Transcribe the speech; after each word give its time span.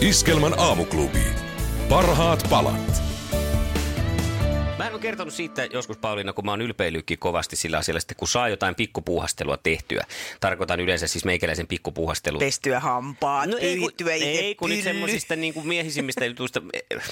Iskelmän 0.00 0.58
aamuklubi. 0.58 1.22
Parhaat 1.88 2.46
palat. 2.50 3.02
Mä 4.78 4.86
en 4.86 4.92
ole 4.92 5.00
kertonut 5.00 5.34
siitä 5.34 5.64
joskus, 5.64 5.96
Pauliina, 5.96 6.32
kun 6.32 6.44
mä 6.44 6.50
oon 6.50 6.60
ylpeillytkin 6.60 7.18
kovasti 7.18 7.56
sillä 7.56 7.78
asialla, 7.78 7.98
että 7.98 8.14
kun 8.14 8.28
saa 8.28 8.48
jotain 8.48 8.74
pikkupuuhastelua 8.74 9.56
tehtyä. 9.56 10.04
Tarkoitan 10.40 10.80
yleensä 10.80 11.06
siis 11.06 11.24
meikäläisen 11.24 11.66
pikkupuuhastelun. 11.66 12.38
Pestyä 12.38 12.80
hampaat, 12.80 13.50
No 13.50 13.56
ei 13.60 13.78
kun, 13.78 13.90
itse 13.90 14.12
ei, 14.12 14.54
kun 14.54 14.70
nyt 14.70 14.82
semmoisista 14.82 15.36
niin 15.36 15.54
kuin 15.54 15.66
miehisimmistä 15.66 16.26
jutuista, 16.26 16.62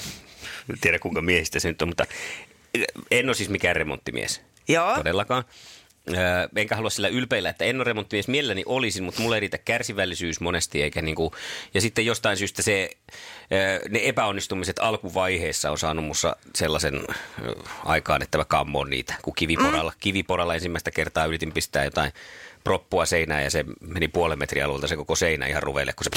en 0.69 0.79
tiedä 0.81 0.99
kuinka 0.99 1.21
miehistä 1.21 1.59
se 1.59 1.67
nyt 1.67 1.81
on, 1.81 1.87
mutta 1.87 2.05
en 3.11 3.29
ole 3.29 3.35
siis 3.35 3.49
mikään 3.49 3.75
remonttimies. 3.75 4.41
Joo. 4.67 4.95
Todellakaan. 4.95 5.43
Öö, 6.09 6.47
enkä 6.55 6.75
halua 6.75 6.89
sillä 6.89 7.07
ylpeillä, 7.07 7.49
että 7.49 7.65
en 7.65 7.75
ole 7.75 7.83
remonttimies. 7.83 8.27
Mielelläni 8.27 8.63
olisin, 8.65 9.03
mutta 9.03 9.21
mulla 9.21 9.35
ei 9.35 9.39
riitä 9.39 9.57
kärsivällisyys 9.57 10.39
monesti. 10.39 10.83
Eikä 10.83 11.01
niinku, 11.01 11.33
ja 11.73 11.81
sitten 11.81 12.05
jostain 12.05 12.37
syystä 12.37 12.61
se, 12.61 12.89
öö, 13.51 13.79
ne 13.89 13.99
epäonnistumiset 14.03 14.79
alkuvaiheessa 14.79 15.71
on 15.71 15.77
saanut 15.77 16.05
mussa 16.05 16.35
sellaisen 16.55 17.01
aikaan, 17.85 18.21
että 18.21 18.37
mä 18.37 18.45
kammoon 18.45 18.89
niitä. 18.89 19.13
Kun 19.21 19.33
kiviporalla, 19.35 19.91
mm. 19.91 19.97
kiviporalla 19.99 20.53
ensimmäistä 20.53 20.91
kertaa 20.91 21.25
yritin 21.25 21.51
pistää 21.51 21.83
jotain 21.83 22.11
proppua 22.67 23.05
seinään 23.05 23.43
ja 23.43 23.51
se 23.51 23.65
meni 23.81 24.07
puolen 24.07 24.39
metrin 24.39 24.65
alueelta 24.65 24.87
se 24.87 24.95
koko 24.95 25.15
seinä 25.15 25.45
ihan 25.45 25.63
ruveille, 25.63 25.93
kun 25.93 26.03
se 26.03 26.09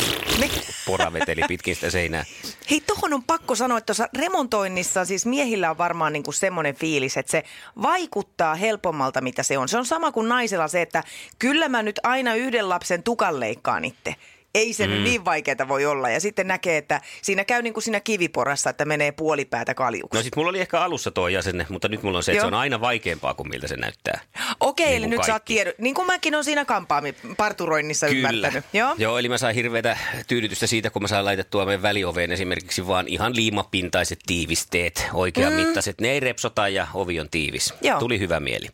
pora 0.86 1.12
veteli 1.12 1.42
pitkin 1.48 1.74
sitä 1.74 1.90
seinää. 1.90 2.24
Hei, 2.70 2.80
tuohon 2.80 3.14
on 3.14 3.22
pakko 3.22 3.54
sanoa, 3.54 3.78
että 3.78 3.86
tuossa 3.86 4.08
remontoinnissa 4.18 5.04
siis 5.04 5.26
miehillä 5.26 5.70
on 5.70 5.78
varmaan 5.78 6.12
niinku 6.12 6.32
semmoinen 6.32 6.74
fiilis, 6.74 7.16
että 7.16 7.30
se 7.30 7.44
vaikuttaa 7.82 8.54
helpommalta, 8.54 9.20
mitä 9.20 9.42
se 9.42 9.58
on. 9.58 9.68
Se 9.68 9.78
on 9.78 9.86
sama 9.86 10.12
kuin 10.12 10.28
naisella 10.28 10.68
se, 10.68 10.82
että 10.82 11.04
kyllä 11.38 11.68
mä 11.68 11.82
nyt 11.82 12.00
aina 12.02 12.34
yhden 12.34 12.68
lapsen 12.68 13.02
tukan 13.02 13.40
leikkaan 13.40 13.84
itse. 13.84 14.14
Ei 14.54 14.72
se 14.72 14.86
mm. 14.86 14.92
nyt 14.92 15.02
niin 15.02 15.24
vaikeaa 15.24 15.68
voi 15.68 15.86
olla. 15.86 16.10
Ja 16.10 16.20
sitten 16.20 16.46
näkee, 16.48 16.76
että 16.76 17.00
siinä 17.22 17.44
käy 17.44 17.62
niin 17.62 17.72
kuin 17.74 17.84
siinä 17.84 18.00
kiviporassa, 18.00 18.70
että 18.70 18.84
menee 18.84 19.12
puolipäätä 19.12 19.74
kaljuksi. 19.74 20.16
No 20.18 20.22
sit 20.22 20.36
mulla 20.36 20.48
oli 20.50 20.60
ehkä 20.60 20.80
alussa 20.80 21.10
tuo 21.10 21.28
jäsenne, 21.28 21.66
mutta 21.68 21.88
nyt 21.88 22.02
mulla 22.02 22.18
on 22.18 22.22
se, 22.24 22.32
että 22.32 22.36
Joo. 22.36 22.42
se 22.42 22.46
on 22.46 22.60
aina 22.60 22.80
vaikeampaa 22.80 23.34
kuin 23.34 23.48
miltä 23.48 23.68
se 23.68 23.76
näyttää. 23.76 24.20
Okei, 24.60 24.86
Niin 24.86 24.96
eli 24.96 25.06
nyt 25.06 25.20
kaikki. 25.26 25.54
tiedon. 25.54 25.72
Niin 25.78 25.94
kuin 25.94 26.06
mäkin 26.06 26.34
on 26.34 26.44
siinä 26.44 26.64
kampaami 26.64 27.14
parturoinnissa 27.36 28.06
ymmärtänyt. 28.06 28.64
Joo. 28.72 28.94
Joo, 28.98 29.18
eli 29.18 29.28
mä 29.28 29.38
sain 29.38 29.54
hirveätä 29.54 29.98
tyydytystä 30.26 30.66
siitä, 30.66 30.90
kun 30.90 31.02
mä 31.02 31.08
sain 31.08 31.24
laitettua 31.24 31.64
meidän 31.64 31.82
välioveen 31.82 32.32
esimerkiksi 32.32 32.86
vaan 32.86 33.08
ihan 33.08 33.36
liimapintaiset 33.36 34.18
tiivisteet, 34.26 35.06
oikean 35.12 35.52
mm. 35.52 35.58
mittaiset. 35.58 36.00
Ne 36.00 36.10
ei 36.10 36.20
repsota 36.20 36.68
ja 36.68 36.86
ovi 36.94 37.20
on 37.20 37.28
tiivis. 37.30 37.74
Joo. 37.82 37.98
Tuli 37.98 38.18
hyvä 38.18 38.40
mieli. 38.40 38.66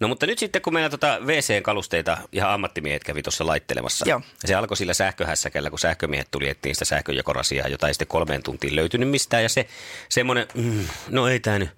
No 0.00 0.08
mutta 0.08 0.26
nyt 0.26 0.38
sitten, 0.38 0.62
kun 0.62 0.72
meillä 0.72 0.90
tota 0.90 1.18
WC-kalusteita 1.20 2.18
ihan 2.32 2.50
ammattimiehet 2.50 3.04
kävi 3.04 3.22
tuossa 3.22 3.46
laittelemassa. 3.46 4.08
Joo. 4.08 4.20
Se 4.44 4.54
alkoi 4.54 4.76
sillä 4.76 4.94
sähköhässäkällä, 5.18 5.70
kun 5.70 5.78
sähkömiehet 5.78 6.30
tuli 6.30 6.48
etsiin 6.48 6.74
sitä 6.74 6.84
sähköjakorasiaa, 6.84 7.68
jota 7.68 7.88
ei 7.88 7.94
sitten 7.94 8.08
kolmeen 8.08 8.42
tuntiin 8.42 8.76
löytynyt 8.76 9.08
mistään. 9.08 9.42
Ja 9.42 9.48
se 9.48 9.66
semmoinen, 10.08 10.46
mm, 10.54 10.88
no 11.08 11.28
ei 11.28 11.40
tämä 11.40 11.58
nyt, 11.58 11.70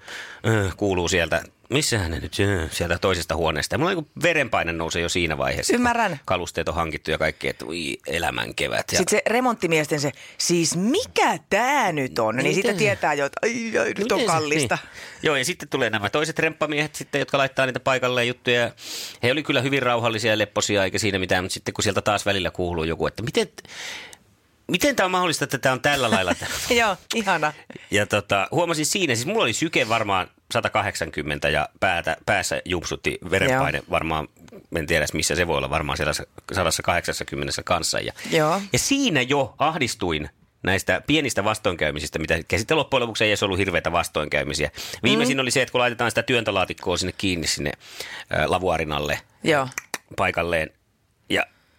äh, 0.47 0.77
kuuluu 0.77 1.09
sieltä, 1.09 1.43
missähän 1.71 2.11
ne 2.11 2.21
nyt 2.21 2.37
sieltä 2.71 2.99
toisesta 2.99 3.37
huoneesta. 3.37 3.79
Mulla 3.79 3.95
niin 3.95 4.07
verenpaine 4.23 4.73
nousee 4.73 5.03
jo 5.03 5.09
siinä 5.09 5.39
vaiheessa. 5.39 5.75
Ymmärrän. 5.75 6.21
Kalusteet 6.25 6.69
on 6.69 6.75
hankittu 6.75 7.11
ja 7.11 7.19
kaikki, 7.19 7.49
että 7.49 7.65
ui, 7.67 7.97
elämän 8.07 8.55
kevät. 8.55 8.93
Ja 8.93 8.99
Sitten 8.99 9.19
se 9.19 9.23
remonttimiesten 9.27 10.01
se, 10.01 10.13
siis 10.39 10.77
mikä 10.77 11.39
tämä 11.51 11.93
nyt 11.93 12.19
on? 12.19 12.37
Niin, 12.37 12.43
Miten 12.43 12.55
sitten 12.55 12.75
se- 12.75 12.79
tietää 12.79 13.15
jo, 13.15 13.27
että 13.27 13.41
ai, 13.43 13.79
ai, 13.79 13.89
nyt 13.89 13.99
Miten 13.99 14.13
on 14.15 14.21
se- 14.21 14.27
kallista. 14.27 14.79
Niin. 14.83 14.91
Joo, 15.23 15.37
ja 15.37 15.45
sitten 15.45 15.69
tulee 15.69 15.91
nämä 15.91 16.11
toiset 16.11 16.39
remppamiehet 16.39 16.95
sitten, 16.95 17.19
jotka 17.19 17.39
laittaa 17.39 17.67
niitä 17.67 17.81
paikalleen 17.81 18.29
juttuja. 18.29 18.61
Ja 18.61 18.71
He 19.23 19.33
oli 19.33 19.43
kyllä 19.43 19.61
hyvin 19.63 19.83
rauhallisia 19.83 20.31
ja 20.31 20.39
lepposia, 20.39 20.85
eikä 20.85 20.99
siinä 20.99 21.19
mitään, 21.19 21.45
mutta 21.45 21.55
sitten 21.55 21.75
kun 21.75 21.83
sieltä 21.83 22.03
taas 22.03 22.27
välillä 22.27 22.51
kuuluu 22.51 22.85
joku, 22.85 23.07
että 23.07 23.23
miten, 23.23 23.49
miten 24.71 24.97
tämä 24.97 25.05
on 25.05 25.11
mahdollista, 25.11 25.45
että 25.45 25.59
tämä 25.59 25.73
on 25.73 25.81
tällä 25.81 26.11
lailla. 26.11 26.35
Joo, 26.81 26.97
ihana. 27.15 27.53
Ja 27.91 28.07
tota, 28.07 28.49
huomasin 28.51 28.87
siinä, 28.87 29.15
siis 29.15 29.27
mulla 29.27 29.43
oli 29.43 29.53
syke 29.53 29.89
varmaan 29.89 30.31
180 30.53 31.49
ja 31.49 31.69
päätä, 31.81 32.17
päässä 32.27 32.63
jumpsutti 32.65 33.19
verenpaine 33.31 33.79
Joo. 33.79 33.87
varmaan, 33.91 34.29
en 34.77 34.87
tiedä 34.87 35.07
missä 35.13 35.35
se 35.35 35.47
voi 35.47 35.57
olla, 35.57 35.71
varmaan 35.71 35.97
siellä 35.97 36.13
180 36.71 37.63
kanssa. 37.65 38.01
Ja, 38.01 38.13
Joo. 38.31 38.63
ja 38.73 38.79
siinä 38.79 39.23
jo 39.23 39.55
ahdistuin 39.59 40.29
näistä 40.63 41.03
pienistä 41.07 41.45
vastoinkäymisistä, 41.45 42.19
mitä 42.19 42.39
sitten 42.57 42.77
loppujen 42.77 43.03
lopuksi 43.03 43.25
ei 43.25 43.31
edes 43.31 43.43
ollut 43.43 43.59
hirveitä 43.59 43.93
vastoinkäymisiä. 43.93 44.71
Viimeisin 45.03 45.37
mm. 45.37 45.41
oli 45.41 45.51
se, 45.51 45.63
että 45.63 45.73
kun 45.73 45.81
laitetaan 45.81 46.11
sitä 46.11 46.23
työntölaatikkoa 46.23 46.97
sinne 46.97 47.13
kiinni 47.19 47.47
sinne 47.47 47.73
ä, 48.33 48.51
lavuarinalle 48.51 49.21
Joo. 49.45 49.69
paikalleen, 50.17 50.71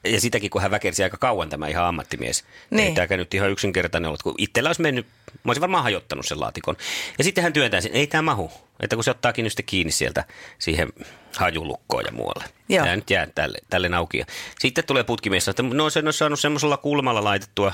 ja 0.03 0.21
sitäkin, 0.21 0.49
kun 0.49 0.61
hän 0.61 0.71
väkersi 0.71 1.03
aika 1.03 1.17
kauan 1.17 1.49
tämä 1.49 1.67
ihan 1.67 1.85
ammattimies. 1.85 2.45
Niin. 2.69 2.87
Ei 2.87 2.95
tämäkään 2.95 3.19
nyt 3.19 3.33
ihan 3.33 3.51
yksinkertainen 3.51 4.07
ollut. 4.07 4.23
Kun 4.23 4.35
itsellä 4.37 4.69
olisi 4.69 4.81
mennyt, 4.81 5.05
mä 5.33 5.49
olisin 5.49 5.61
varmaan 5.61 5.83
hajottanut 5.83 6.25
sen 6.25 6.39
laatikon. 6.39 6.75
Ja 7.17 7.23
sitten 7.23 7.43
hän 7.43 7.53
työntää 7.53 7.81
sen, 7.81 7.91
ei 7.93 8.07
tämä 8.07 8.21
mahu. 8.21 8.51
Että 8.79 8.95
kun 8.95 9.03
se 9.03 9.11
ottaakin 9.11 9.43
nyt 9.43 9.53
kiinni 9.65 9.91
sieltä 9.91 10.23
siihen 10.59 10.89
hajulukkoon 11.37 12.05
ja 12.05 12.11
muualle. 12.11 12.43
Joo. 12.69 12.83
Tämä 12.83 12.95
nyt 12.95 13.09
jää 13.09 13.27
tälle, 13.35 13.57
tälle 13.69 13.95
auki. 13.95 14.17
Ja 14.17 14.25
sitten 14.59 14.83
tulee 14.83 15.03
putkimies, 15.03 15.47
että 15.47 15.63
no 15.63 15.89
se 15.89 15.99
on 16.05 16.13
saanut 16.13 16.39
semmoisella 16.39 16.77
kulmalla 16.77 17.23
laitettua 17.23 17.71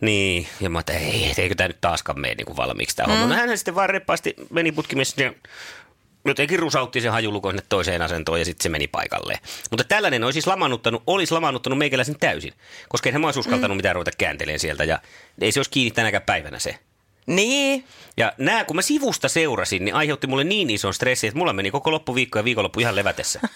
niin, 0.00 0.46
ja 0.60 0.70
mä 0.70 0.78
ajattelin, 0.78 1.00
ei, 1.00 1.34
eikö 1.38 1.54
tämä 1.54 1.68
nyt 1.68 1.80
taaskaan 1.80 2.20
mene 2.20 2.34
niin 2.34 2.46
kuin 2.46 2.56
valmiiksi 2.56 2.96
tämä 2.96 3.06
mm. 3.06 3.20
homma. 3.20 3.34
No 3.34 3.40
hän 3.40 3.58
sitten 3.58 3.74
vaan 3.74 3.90
reppaasti 3.90 4.34
meni 4.50 4.72
putkimies 4.72 5.14
ja 5.18 5.32
jotenkin 6.24 6.58
rusautti 6.58 7.00
sen 7.00 7.12
hajulukon 7.12 7.52
sinne 7.52 7.66
toiseen 7.68 8.02
asentoon 8.02 8.38
ja 8.38 8.44
sitten 8.44 8.62
se 8.62 8.68
meni 8.68 8.86
paikalleen. 8.86 9.38
Mutta 9.70 9.84
tällainen 9.84 10.24
olisi 10.24 10.36
siis 10.36 10.46
lamannuttanut, 10.46 11.02
olisi 11.06 11.34
lamannuttanut 11.34 11.78
meikäläisen 11.78 12.18
täysin, 12.18 12.52
koska 12.88 13.08
enhän 13.08 13.20
mä 13.20 13.26
olisi 13.26 13.40
uskaltanut 13.40 13.74
mm. 13.74 13.76
mitään 13.76 13.94
ruveta 13.94 14.10
käänteleen 14.18 14.58
sieltä 14.58 14.84
ja 14.84 14.98
ei 15.40 15.52
se 15.52 15.58
olisi 15.58 15.70
kiinni 15.70 15.90
tänäkään 15.90 16.22
päivänä 16.22 16.58
se. 16.58 16.78
Niin, 17.26 17.84
Ja 18.16 18.32
nämä, 18.38 18.64
kun 18.64 18.76
mä 18.76 18.82
sivusta 18.82 19.28
seurasin, 19.28 19.84
niin 19.84 19.94
aiheutti 19.94 20.26
mulle 20.26 20.44
niin 20.44 20.70
ison 20.70 20.94
stressin, 20.94 21.28
että 21.28 21.38
mulla 21.38 21.52
meni 21.52 21.70
koko 21.70 21.90
loppuviikko 21.90 22.38
ja 22.38 22.44
viikonloppu 22.44 22.80
ihan 22.80 22.96
levätessä. 22.96 23.40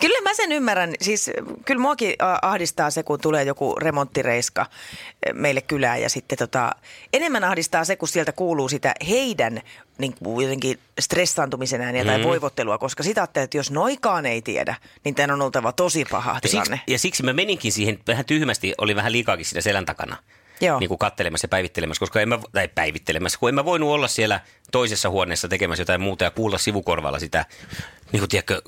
Kyllä 0.00 0.20
mä 0.22 0.34
sen 0.34 0.52
ymmärrän. 0.52 0.94
Siis 1.00 1.30
kyllä 1.64 1.80
muakin 1.82 2.14
ahdistaa 2.42 2.90
se, 2.90 3.02
kun 3.02 3.20
tulee 3.20 3.44
joku 3.44 3.74
remonttireiska 3.80 4.60
ä, 4.62 5.32
meille 5.32 5.60
kylään 5.60 6.02
ja 6.02 6.08
sitten 6.10 6.38
tota, 6.38 6.70
enemmän 7.12 7.44
ahdistaa 7.44 7.84
se, 7.84 7.96
kun 7.96 8.08
sieltä 8.08 8.32
kuuluu 8.32 8.68
sitä 8.68 8.94
heidän 9.08 9.60
niin 9.98 10.14
kuin 10.14 10.44
jotenkin 10.44 10.78
stressaantumisen 11.00 11.80
ääniä 11.80 12.04
tai 12.04 12.18
Mm. 12.18 12.24
voivottelua, 12.24 12.78
koska 12.78 13.02
sitä 13.02 13.20
ajattelee, 13.20 13.44
että 13.44 13.56
jos 13.56 13.70
noikaan 13.70 14.26
ei 14.26 14.42
tiedä, 14.42 14.74
niin 15.04 15.14
tämän 15.14 15.30
on 15.30 15.42
oltava 15.42 15.72
tosi 15.72 16.04
paha 16.10 16.34
Ja 16.34 16.40
tilanne. 16.40 16.76
siksi, 16.76 16.92
ja 16.92 16.98
siksi 16.98 17.22
mä 17.22 17.32
meninkin 17.32 17.72
siihen 17.72 17.98
vähän 18.06 18.24
tyhmästi, 18.24 18.74
oli 18.78 18.96
vähän 18.96 19.12
liikaakin 19.12 19.46
siinä 19.46 19.60
selän 19.60 19.86
takana. 19.86 20.16
Joo. 20.60 20.80
Niin 20.80 20.88
kuin 20.88 20.98
kattelemassa 20.98 21.44
ja 21.44 21.48
päivittelemässä, 21.48 22.00
koska 22.00 22.20
en 22.20 22.28
mä, 22.28 22.38
tai 22.52 22.68
päivittelemässä, 22.68 23.38
kun 23.38 23.48
en 23.48 23.54
mä 23.54 23.64
voinut 23.64 23.90
olla 23.90 24.08
siellä 24.08 24.40
toisessa 24.72 25.10
huoneessa 25.10 25.48
tekemässä 25.48 25.82
jotain 25.82 26.00
muuta 26.00 26.24
ja 26.24 26.30
kuulla 26.30 26.58
sivukorvalla 26.58 27.18
sitä, 27.18 27.46
niin 28.12 28.20
kuin 28.20 28.28
tiedätkö, 28.28 28.62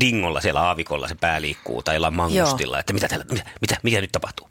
dingolla 0.00 0.40
siellä 0.40 0.60
aavikolla 0.60 1.08
se 1.08 1.14
pää 1.14 1.40
liikkuu 1.40 1.82
tai 1.82 1.98
mangustilla, 2.10 2.80
että 2.80 2.92
mitä, 2.92 3.08
täällä, 3.08 3.26
mitä, 3.30 3.50
mitä, 3.60 3.76
mitä 3.82 4.00
nyt 4.00 4.12
tapahtuu? 4.12 4.50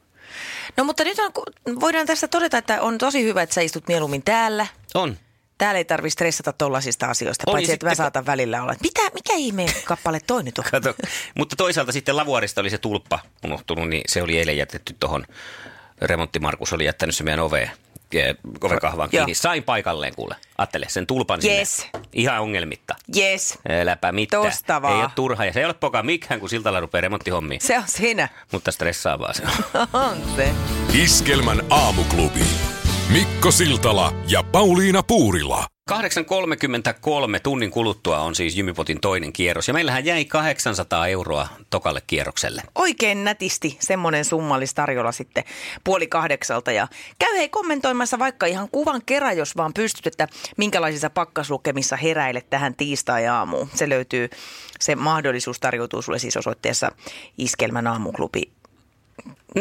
No 0.78 0.84
mutta 0.84 1.04
nyt 1.04 1.18
on, 1.20 1.32
voidaan 1.80 2.08
tästä 2.08 2.28
todeta, 2.28 2.58
että 2.58 2.82
on 2.82 2.98
tosi 2.98 3.24
hyvä, 3.24 3.42
että 3.42 3.54
sä 3.56 3.62
istut 3.62 3.88
mieluummin 3.88 4.24
täällä. 4.24 4.68
On. 4.94 5.18
Täällä 5.58 5.78
ei 5.78 5.86
tarvitse 5.86 6.14
stressata 6.14 6.54
tollasista 6.54 7.06
asioista, 7.06 7.44
On, 7.48 7.54
paitsi 7.54 7.72
että 7.72 7.86
mä 7.86 7.96
saatan 7.96 8.26
välillä 8.26 8.62
olla, 8.62 8.72
että 8.72 8.84
mitä, 8.84 9.02
mikä 9.14 9.34
ihmeen 9.34 9.74
kappale 9.86 10.20
toi 10.28 10.44
nyt 10.44 10.58
on? 10.58 10.66
Kato. 10.72 10.96
Mutta 11.36 11.56
toisaalta 11.56 11.92
sitten 11.92 12.18
lavuarista 12.18 12.62
oli 12.62 12.70
se 12.70 12.78
tulppa 12.78 13.20
unohtunut, 13.46 13.90
niin 13.90 14.02
se 14.08 14.24
oli 14.24 14.38
eilen 14.38 14.58
jätetty 14.58 14.96
tuohon. 15.00 15.26
Remontti 16.02 16.40
Markus 16.40 16.74
oli 16.74 16.86
jättänyt 16.86 17.16
se 17.16 17.24
meidän 17.24 17.40
oveen, 17.40 17.72
eh, 18.14 18.36
ovekahvaan 18.62 19.10
Joo. 19.12 19.20
kiinni. 19.26 19.36
Sain 19.36 19.64
paikalleen 19.64 20.16
kuule. 20.16 20.36
Ajattele, 20.58 20.86
sen 20.90 21.08
tulpan 21.08 21.40
Yes. 21.46 21.78
sinne. 21.78 21.90
Ihan 22.14 22.40
ongelmitta. 22.42 22.96
Yes, 23.18 23.58
Äläpä 23.70 24.12
mitään. 24.12 24.44
Tosta 24.44 24.82
vaan. 24.82 24.96
Ei 24.96 25.02
ole 25.02 25.10
turha 25.16 25.46
ja 25.46 25.54
se 25.54 25.60
ei 25.60 25.66
ole 25.66 25.74
poka 25.74 26.04
mikään, 26.04 26.40
kun 26.40 26.50
siltalla 26.50 26.80
rupeaa 26.80 27.02
remonttihommiin. 27.02 27.62
se 27.62 27.78
on 27.78 27.84
siinä. 27.88 28.30
Mutta 28.52 28.72
stressaavaa 28.72 29.34
se 29.34 29.44
on. 29.44 29.88
On 30.12 30.18
se. 30.36 30.50
Iskelmän 30.94 31.62
aamuklubi. 31.70 32.44
Mikko 33.10 33.52
Siltala 33.52 34.14
ja 34.28 34.44
Pauliina 34.44 35.04
Puurila. 35.04 35.66
8.33 35.92 37.40
tunnin 37.44 37.72
kuluttua 37.72 38.20
on 38.20 38.36
siis 38.36 38.56
Jymypotin 38.56 39.00
toinen 39.00 39.34
kierros 39.34 39.68
ja 39.68 39.74
meillähän 39.74 40.06
jäi 40.06 40.26
800 40.26 41.08
euroa 41.08 41.48
tokalle 41.70 42.02
kierrokselle. 42.08 42.62
Oikein 42.76 43.24
nätisti 43.24 43.78
semmoinen 43.80 44.26
summa 44.26 44.56
olisi 44.56 44.76
tarjolla 44.76 45.12
sitten 45.12 45.44
puoli 45.84 46.08
kahdeksalta. 46.08 46.72
Ja 46.72 46.88
käy 47.20 47.38
hei 47.38 47.50
kommentoimassa 47.50 48.20
vaikka 48.20 48.46
ihan 48.46 48.70
kuvan 48.72 49.02
kerran, 49.06 49.38
jos 49.38 49.58
vaan 49.58 49.74
pystyt, 49.74 50.08
että 50.08 50.28
minkälaisissa 50.58 51.10
pakkaslukemissa 51.10 51.96
heräilet 51.96 52.50
tähän 52.50 52.76
tiistai-aamuun. 52.76 53.70
Se 53.76 53.90
löytyy, 53.90 54.30
se 54.80 54.96
mahdollisuus 54.96 55.60
tarjoutuu 55.60 56.02
sulle 56.02 56.20
siis 56.20 56.38
osoitteessa 56.38 56.92
Iskelmän 57.38 57.88
aamuklubi 57.88 58.57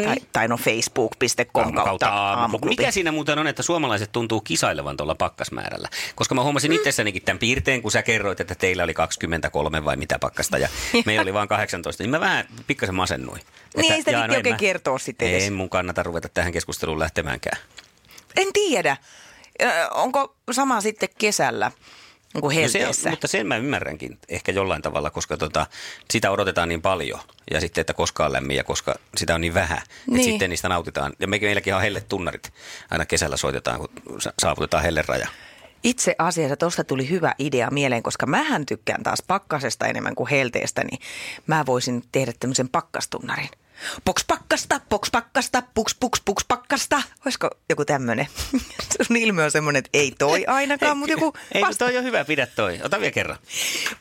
tai, 0.03 0.15
tai 0.31 0.47
no 0.47 0.57
facebook.com 0.57 1.73
kautta 1.73 2.09
aamuklubi. 2.09 2.75
Mikä 2.75 2.91
siinä 2.91 3.11
muuten 3.11 3.39
on, 3.39 3.47
että 3.47 3.63
suomalaiset 3.63 4.11
tuntuu 4.11 4.41
kisailevan 4.41 4.97
tuolla 4.97 5.15
pakkasmäärällä? 5.15 5.89
Koska 6.15 6.35
mä 6.35 6.43
huomasin 6.43 6.71
mm. 6.71 6.75
itsessänikin 6.75 7.21
tämän 7.21 7.39
piirteen, 7.39 7.81
kun 7.81 7.91
sä 7.91 8.03
kerroit, 8.03 8.39
että 8.39 8.55
teillä 8.55 8.83
oli 8.83 8.93
23 8.93 9.85
vai 9.85 9.95
mitä 9.95 10.19
pakkasta 10.19 10.57
ja 10.57 10.69
meillä 11.05 11.21
oli 11.21 11.33
vain 11.33 11.47
18, 11.47 12.03
niin 12.03 12.11
mä 12.11 12.19
vähän 12.19 12.47
pikkasen 12.67 12.95
masennuin. 12.95 13.41
Niin, 13.77 13.95
sitä 13.95 14.11
jaa, 14.11 14.23
piti 14.23 14.37
oikein 14.37 14.53
mä, 14.53 14.59
kertoa 14.59 14.99
sitten 14.99 15.29
edes. 15.29 15.43
Ei 15.43 15.49
mun 15.49 15.69
kannata 15.69 16.03
ruveta 16.03 16.29
tähän 16.29 16.53
keskusteluun 16.53 16.99
lähtemäänkään. 16.99 17.57
En 18.35 18.47
tiedä. 18.53 18.97
Ö, 19.61 19.87
Onko 19.91 20.35
sama 20.51 20.81
sitten 20.81 21.09
kesällä? 21.17 21.71
Niin 22.33 22.41
kuin 22.41 22.61
No 22.61 22.93
se, 22.93 23.09
mutta 23.09 23.27
sen 23.27 23.47
mä 23.47 23.57
ymmärränkin 23.57 24.17
ehkä 24.29 24.51
jollain 24.51 24.81
tavalla, 24.81 25.09
koska 25.09 25.37
tota, 25.37 25.67
sitä 26.11 26.31
odotetaan 26.31 26.69
niin 26.69 26.81
paljon. 26.81 27.19
Ja 27.51 27.59
sitten, 27.59 27.81
että 27.81 27.93
koska 27.93 28.25
on 28.25 28.33
lämmin 28.33 28.57
ja 28.57 28.63
koska 28.63 28.95
sitä 29.17 29.35
on 29.35 29.41
niin 29.41 29.53
vähän. 29.53 29.81
Niin. 30.07 30.19
Että 30.19 30.31
sitten 30.31 30.49
niistä 30.49 30.69
nautitaan. 30.69 31.13
Ja 31.19 31.27
me- 31.27 31.39
meilläkin 31.39 31.75
on 31.75 31.81
helletunnarit. 31.81 32.53
Aina 32.91 33.05
kesällä 33.05 33.37
soitetaan, 33.37 33.79
kun 33.79 33.89
sa- 34.21 34.33
saavutetaan 34.41 34.83
helleraja. 34.83 35.27
Itse 35.83 36.15
asiassa 36.17 36.55
tuosta 36.55 36.83
tuli 36.83 37.09
hyvä 37.09 37.33
idea 37.39 37.71
mieleen, 37.71 38.03
koska 38.03 38.25
mähän 38.25 38.65
tykkään 38.65 39.03
taas 39.03 39.23
pakkasesta 39.27 39.85
enemmän 39.85 40.15
kuin 40.15 40.29
helteestä, 40.29 40.83
niin 40.83 40.99
mä 41.47 41.65
voisin 41.65 42.03
tehdä 42.11 42.33
tämmöisen 42.39 42.69
pakkastunnarin. 42.69 43.49
Poks 44.05 44.23
pakkasta, 44.27 44.79
poks 44.89 45.09
pakkasta, 45.11 45.63
puks 45.73 45.95
puks 45.99 46.21
puks 46.25 46.45
pakkasta. 46.47 47.01
Olisiko 47.25 47.49
joku 47.69 47.85
tämmöinen? 47.85 48.27
Sun 49.07 49.17
ilme 49.17 49.43
on 49.43 49.51
semmoinen, 49.51 49.79
että 49.79 49.89
ei 49.93 50.13
toi 50.19 50.45
ainakaan, 50.47 50.97
mutta 50.97 51.11
joku 51.13 51.33
Ei, 51.55 51.61
vasta- 51.61 51.85
toi 51.85 51.97
on 51.97 52.03
hyvä, 52.03 52.25
pidä 52.25 52.45
toi. 52.45 52.79
Ota 52.83 52.99
vielä 52.99 53.11
kerran. 53.11 53.37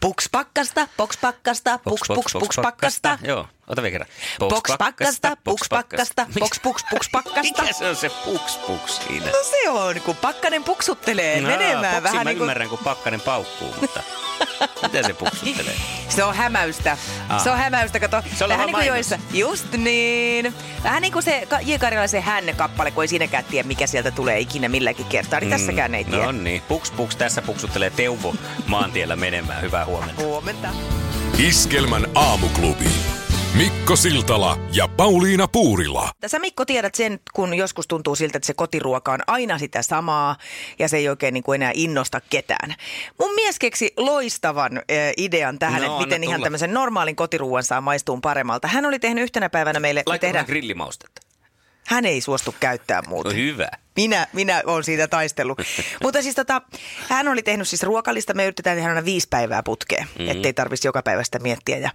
Puks 0.01 0.29
pakkasta, 0.33 0.89
poks 0.97 1.17
pakkasta, 1.17 1.79
puks 1.79 2.09
puks 2.15 2.33
puks 2.33 2.57
pakkasta. 2.63 3.19
Joo, 3.23 3.49
ota 3.67 3.83
vielä 3.83 3.93
kerran. 3.93 4.11
Poks 4.39 4.73
pakkasta, 4.79 5.37
puks 5.45 5.69
pakkasta, 5.69 6.27
poks 6.39 6.61
puks 6.63 6.85
puks 6.91 7.09
pakkasta. 7.13 7.63
Mikä 7.63 7.73
se 7.73 7.89
on 7.89 7.97
se 7.97 8.11
puks 8.25 8.57
puks 8.57 9.01
siinä? 9.09 9.27
No 9.27 9.39
se 9.51 9.71
on, 9.71 10.01
kun 10.01 10.17
pakkanen 10.17 10.65
puksuttelee 10.65 11.41
No, 11.41 11.49
menemään 11.49 12.03
vähän 12.03 12.19
mä 12.19 12.25
niin 12.25 12.37
kuin... 12.39 12.45
ymmärrän, 12.45 12.69
kun 12.69 12.79
pakkanen 12.79 13.21
paukkuu, 13.21 13.75
mutta 13.81 14.03
miten 14.83 15.05
se 15.05 15.15
puksuttelee? 15.15 15.75
Se 16.17 16.25
on 16.25 16.35
hämäystä. 16.35 16.97
Ah. 17.29 17.43
Se 17.43 17.51
on 17.51 17.59
hämäystä, 17.59 18.01
kato. 18.01 18.23
Se 18.35 18.45
on 18.45 18.51
Vähän 18.51 18.67
niin 18.67 18.75
kuin 18.77 18.87
joissa. 18.87 19.19
Just 19.33 19.73
niin. 19.73 20.55
Vähän 20.85 21.03
niin 21.03 21.13
kuin 21.13 21.23
se 21.23 21.49
J. 21.63 21.75
Karjalaisen 21.81 22.23
hänne-kappale, 22.23 22.91
kun 22.91 23.05
ei 23.05 23.09
siinäkään 23.09 23.45
tiedä, 23.45 23.69
mikä 23.69 23.87
sieltä 23.87 24.11
tulee 24.11 24.41
ikinä 24.41 24.69
milläkin 24.69 25.07
kertaa. 25.07 25.41
Niin 25.41 25.51
tässäkään 25.51 25.95
ei 25.95 26.05
tiedä. 26.05 26.25
No 26.25 26.33
niin, 26.33 26.63
puks 26.69 26.91
puks, 26.91 27.17
tässä 27.17 27.43
puksuttelee 27.43 27.91
Teuvo 27.91 28.35
maantiellä 28.67 29.17
menemään. 29.17 29.63
Hyvää 29.63 29.85
huomenta. 29.85 30.23
Huomenta. 30.23 30.69
Iskelmän 31.39 32.07
aamuklubi. 32.15 32.91
Mikko 33.57 33.97
Siltala 33.97 34.59
ja 34.73 34.89
Pauliina 34.89 35.49
Puurila. 35.49 36.11
Sä 36.27 36.39
Mikko 36.39 36.65
tiedät 36.65 36.95
sen, 36.95 37.21
kun 37.33 37.55
joskus 37.55 37.89
tuntuu 37.89 38.17
siltä, 38.17 38.39
että 38.39 38.47
se 38.47 38.55
kotiruoka 38.55 39.13
on 39.13 39.19
aina 39.27 39.59
sitä 39.59 39.83
samaa 39.83 40.37
ja 40.79 40.89
se 40.89 40.97
ei 40.97 41.09
oikein 41.09 41.35
niin 41.35 41.45
kuin 41.45 41.63
enää 41.63 41.71
innosta 41.75 42.21
ketään. 42.31 42.75
Mun 43.21 43.35
mies 43.35 43.59
keksi 43.59 43.93
loistavan 43.97 44.77
äh, 44.77 44.85
idean 45.17 45.59
tähän, 45.59 45.83
No, 45.83 45.87
että 45.93 46.07
miten 46.07 46.25
ihan 46.25 46.35
tulla. 46.35 46.45
tämmöisen 46.47 46.75
normaalin 46.75 47.17
kotiruuan 47.17 47.65
saa 47.65 47.81
maistuun 47.81 48.21
paremmalta. 48.21 48.69
Hän 48.69 48.87
oli 48.87 48.99
tehnyt 48.99 49.23
yhtenä 49.25 49.51
päivänä 49.51 49.81
meille, 49.81 50.03
me 50.09 50.19
tehdään, 50.19 50.33
vähän 50.35 50.47
grillimaustetta? 50.47 51.23
hän 51.87 52.05
ei 52.05 52.21
suostu 52.21 52.55
käyttää 52.61 53.03
muuta. 53.09 53.29
No 53.29 53.35
hyvä. 53.37 53.69
Minä, 53.97 54.27
minä 54.33 54.63
olen 54.67 54.85
siitä 54.85 55.09
taistellut. 55.09 55.59
Mutta 56.03 56.23
siis 56.23 56.35
tota, 56.35 56.63
hän 57.09 57.29
oli 57.29 57.43
tehnyt 57.43 57.69
siis 57.69 57.83
ruokalista. 57.83 58.35
Me 58.35 58.45
yritetään 58.45 58.77
tehdä 58.77 58.89
aina 58.89 59.05
viisi 59.05 59.27
päivää 59.31 59.63
putkeen, 59.63 60.07
mm. 60.19 60.29
ettei 60.29 60.53
tarvitsisi 60.53 60.89
joka 60.89 61.03
päivästä 61.03 61.39
miettiä. 61.39 61.79
Ja, 61.79 61.91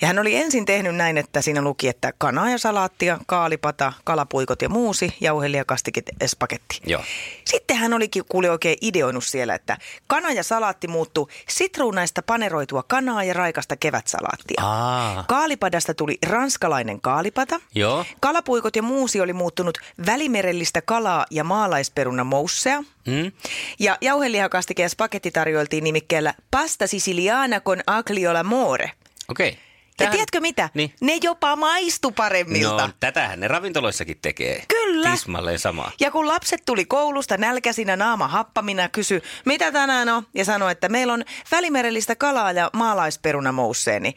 ja 0.00 0.06
hän 0.06 0.18
oli 0.18 0.36
ensin 0.36 0.64
tehnyt 0.64 0.96
näin, 0.96 1.18
että 1.18 1.42
siinä 1.42 1.62
luki, 1.62 1.88
että 1.88 2.12
kanaa 2.18 2.50
ja 2.50 2.58
salaattia, 2.58 3.18
kaalipata, 3.26 3.92
kalapuikot 4.04 4.62
ja 4.62 4.68
muusi, 4.68 5.16
jauhelia, 5.20 5.64
kastikit, 5.64 6.06
spagetti. 6.26 6.80
Joo. 6.86 7.02
Sitten 7.44 7.76
hän 7.76 7.92
olikin 7.92 8.22
kuuli 8.28 8.48
oikein 8.48 8.78
ideoinut 8.80 9.24
siellä, 9.24 9.54
että 9.54 9.78
kana 10.06 10.32
ja 10.32 10.42
salaatti 10.42 10.88
muuttuu 10.88 11.28
sitruunaista 11.48 12.22
paneroitua 12.22 12.82
kanaa 12.82 13.24
ja 13.24 13.34
raikasta 13.34 13.76
kevätsalaattia. 13.76 14.62
Aa. 14.62 15.24
Kaalipadasta 15.28 15.94
tuli 15.94 16.18
ranskalainen 16.26 17.00
kaalipata. 17.00 17.60
Joo. 17.74 18.04
Kalapuikot 18.20 18.76
ja 18.76 18.82
muusi 18.82 19.20
oli 19.20 19.32
muuttunut 19.32 19.78
välimerellistä 20.06 20.82
kalaa 20.82 21.26
ja 21.34 21.44
maalaisperuna 21.44 22.24
moussea. 22.24 22.84
Hmm? 23.06 23.32
Ja 23.78 23.98
jauhelihakastike 24.00 24.82
ja 24.82 24.88
spagetti 24.88 25.30
tarjoiltiin 25.30 25.84
nimikkeellä 25.84 26.34
pasta 26.50 26.86
siciliana 26.86 27.60
con 27.60 27.80
aglio 27.86 28.30
alla 28.30 28.42
more. 28.42 28.90
Okei. 29.28 29.48
Okay. 29.48 29.60
Ja 30.00 30.10
tiedätkö 30.10 30.40
mitä? 30.40 30.70
Niin. 30.74 30.94
Ne 31.00 31.18
jopa 31.22 31.56
maistu 31.56 32.10
paremmilta. 32.10 32.86
No, 32.86 32.92
tätähän 33.00 33.40
ne 33.40 33.48
ravintoloissakin 33.48 34.18
tekee. 34.22 34.64
Kyllä. 34.68 35.10
Tismalleen 35.10 35.58
samaa. 35.58 35.92
Ja 36.00 36.10
kun 36.10 36.28
lapset 36.28 36.62
tuli 36.66 36.84
koulusta 36.84 37.36
nälkäisinä 37.36 37.96
naama 37.96 38.28
happamina, 38.28 38.88
kysy, 38.88 39.22
mitä 39.44 39.72
tänään 39.72 40.08
on? 40.08 40.26
Ja 40.34 40.44
sanoi, 40.44 40.72
että 40.72 40.88
meillä 40.88 41.12
on 41.12 41.24
välimerellistä 41.50 42.16
kalaa 42.16 42.52
ja 42.52 42.70
maalaisperuna 42.72 43.52
mousseen, 43.52 44.02
niin 44.02 44.14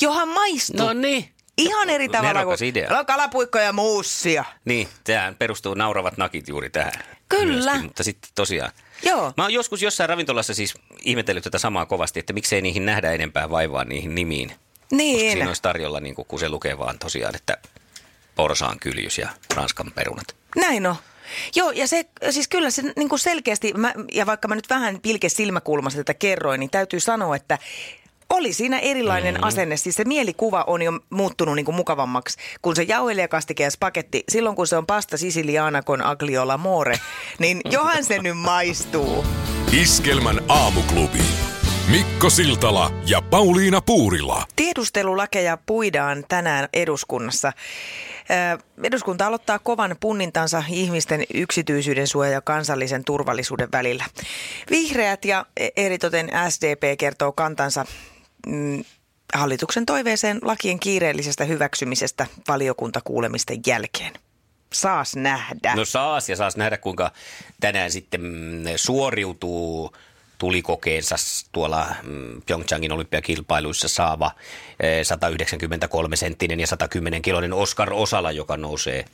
johan 0.00 0.28
maistuu. 0.28 0.86
No 0.86 0.92
niin. 0.92 1.28
Ihan 1.58 1.90
eri 1.90 2.08
tavalla 2.08 2.32
Nerokas 2.32 2.58
kuin 2.58 2.68
idea. 2.68 3.04
Kalapuikko 3.04 3.58
ja 3.58 3.72
muussia. 3.72 4.44
Niin, 4.64 4.88
tähän 5.04 5.34
perustuu 5.36 5.74
nauravat 5.74 6.16
nakit 6.16 6.48
juuri 6.48 6.70
tähän. 6.70 6.92
Kyllä. 7.28 7.64
Myöskin, 7.70 7.84
mutta 7.84 8.04
sitten 8.04 8.30
tosiaan. 8.34 8.72
Joo. 9.02 9.32
Mä 9.36 9.42
oon 9.44 9.52
joskus 9.52 9.82
jossain 9.82 10.08
ravintolassa 10.08 10.54
siis 10.54 10.74
ihmetellyt 11.02 11.44
tätä 11.44 11.58
samaa 11.58 11.86
kovasti, 11.86 12.20
että 12.20 12.32
miksei 12.32 12.62
niihin 12.62 12.86
nähdä 12.86 13.12
enempää 13.12 13.50
vaivaa 13.50 13.84
niihin 13.84 14.14
nimiin. 14.14 14.48
Koska 14.48 14.96
Niin. 14.96 15.32
siinä 15.32 15.46
olisi 15.48 15.62
tarjolla, 15.62 16.00
niin 16.00 16.14
kun 16.14 16.38
se 16.40 16.48
lukee 16.48 16.78
vaan 16.78 16.98
tosiaan, 16.98 17.34
että 17.34 17.56
porsaan 18.34 18.78
kyljys 18.80 19.18
ja 19.18 19.28
ranskan 19.56 19.92
perunat. 19.94 20.36
Näin 20.56 20.86
on. 20.86 20.96
Joo, 21.54 21.70
ja 21.70 21.86
se, 21.88 22.06
siis 22.30 22.48
kyllä 22.48 22.70
se 22.70 22.82
niin 22.96 23.08
kuin 23.08 23.18
selkeästi, 23.18 23.72
mä, 23.76 23.94
ja 24.12 24.26
vaikka 24.26 24.48
mä 24.48 24.54
nyt 24.54 24.70
vähän 24.70 25.00
pilke 25.00 25.28
silmäkulmasta 25.28 25.96
tätä 26.00 26.14
kerroin, 26.14 26.60
niin 26.60 26.70
täytyy 26.70 27.00
sanoa, 27.00 27.36
että 27.36 27.58
oli 28.32 28.52
siinä 28.52 28.78
erilainen 28.78 29.34
mm. 29.34 29.42
asenne. 29.42 29.76
Siis 29.76 29.94
se 29.94 30.04
mielikuva 30.04 30.64
on 30.66 30.82
jo 30.82 30.92
muuttunut 31.10 31.54
niin 31.54 31.64
kuin 31.64 31.74
mukavammaksi, 31.74 32.38
kun 32.62 32.76
se 32.76 32.82
jauhelijakastike 32.82 33.62
ja 33.62 33.70
spagetti, 33.70 34.24
silloin 34.28 34.56
kun 34.56 34.66
se 34.66 34.76
on 34.76 34.86
pasta 34.86 35.16
siciliana 35.16 35.82
con 35.82 36.02
aglio 36.02 36.42
alla 36.42 36.58
more, 36.58 36.96
niin 37.38 37.60
johan 37.70 38.04
se 38.04 38.18
nyt 38.18 38.38
maistuu. 38.38 39.24
Iskelmän 39.72 40.40
aamuklubi. 40.48 41.18
Mikko 41.90 42.30
Siltala 42.30 42.92
ja 43.06 43.22
Pauliina 43.22 43.80
Puurila. 43.80 44.44
Tiedustelulakeja 44.56 45.58
puidaan 45.66 46.24
tänään 46.28 46.68
eduskunnassa. 46.72 47.52
Eduskunta 48.82 49.26
aloittaa 49.26 49.58
kovan 49.58 49.96
punnintansa 50.00 50.64
ihmisten 50.68 51.24
yksityisyyden 51.34 52.06
suoja 52.06 52.30
ja 52.30 52.40
kansallisen 52.40 53.04
turvallisuuden 53.04 53.68
välillä. 53.72 54.04
Vihreät 54.70 55.24
ja 55.24 55.46
e- 55.56 55.68
eritoten 55.76 56.30
SDP 56.48 56.98
kertoo 56.98 57.32
kantansa 57.32 57.86
mm, 58.46 58.84
hallituksen 59.34 59.86
toiveeseen 59.86 60.38
lakien 60.42 60.80
kiireellisestä 60.80 61.44
hyväksymisestä 61.44 62.26
valiokuntakuulemisten 62.48 63.60
jälkeen. 63.66 64.12
Saas 64.72 65.16
nähdä. 65.16 65.74
No 65.74 65.84
saas 65.84 66.28
ja 66.28 66.36
saas 66.36 66.56
nähdä, 66.56 66.76
kuinka 66.76 67.12
tänään 67.60 67.90
sitten 67.90 68.20
mm, 68.20 68.64
suoriutuu 68.76 69.92
tulikokeensa 70.42 71.16
tuolla 71.52 71.86
mm, 72.02 72.42
Pyeongchangin 72.46 72.92
olympiakilpailuissa 72.92 73.88
saava 73.88 74.30
eh, 74.80 75.06
193-senttinen 75.06 76.60
ja 76.60 76.66
110-kiloinen 76.66 77.52
Oskar 77.52 77.92
Osala, 77.92 78.32
joka 78.32 78.56
nousee 78.56 79.04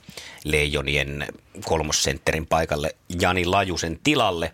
Leijonien 0.43 1.27
kolmossentterin 1.65 2.47
paikalle 2.47 2.95
Jani 3.21 3.45
Lajusen 3.45 3.99
tilalle. 4.03 4.51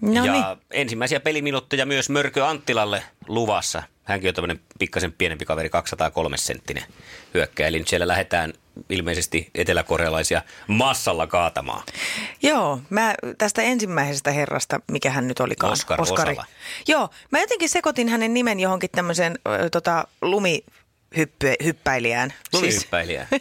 No 0.00 0.24
ja 0.24 0.32
niin. 0.32 0.44
ensimmäisiä 0.70 1.20
peliminuutteja 1.20 1.86
myös 1.86 2.10
Mörkö 2.10 2.46
Anttilalle 2.46 3.02
luvassa. 3.28 3.82
Hänkin 4.04 4.28
on 4.28 4.34
tämmöinen 4.34 4.60
pikkasen 4.78 5.12
pienempi 5.12 5.44
kaveri, 5.44 5.68
203-senttinen 5.68 6.84
hyökkäjä. 7.34 7.68
Eli 7.68 7.78
nyt 7.78 7.88
siellä 7.88 8.08
lähdetään 8.08 8.52
ilmeisesti 8.88 9.50
eteläkorealaisia 9.54 10.42
massalla 10.66 11.26
kaatamaan. 11.26 11.82
Joo, 12.42 12.80
mä 12.90 13.14
tästä 13.38 13.62
ensimmäisestä 13.62 14.30
herrasta, 14.30 14.80
mikä 14.90 15.10
hän 15.10 15.28
nyt 15.28 15.40
olikaan. 15.40 15.72
Oskar 15.72 16.00
Oskari. 16.00 16.32
Osala. 16.32 16.46
Joo, 16.88 17.10
mä 17.30 17.40
jotenkin 17.40 17.68
sekoitin 17.68 18.08
hänen 18.08 18.34
nimen 18.34 18.60
johonkin 18.60 18.90
tämmöiseen 18.92 19.38
tota, 19.72 20.06
lumihyppäilijään. 20.22 22.32
Lumihyppäilijä. 22.52 23.26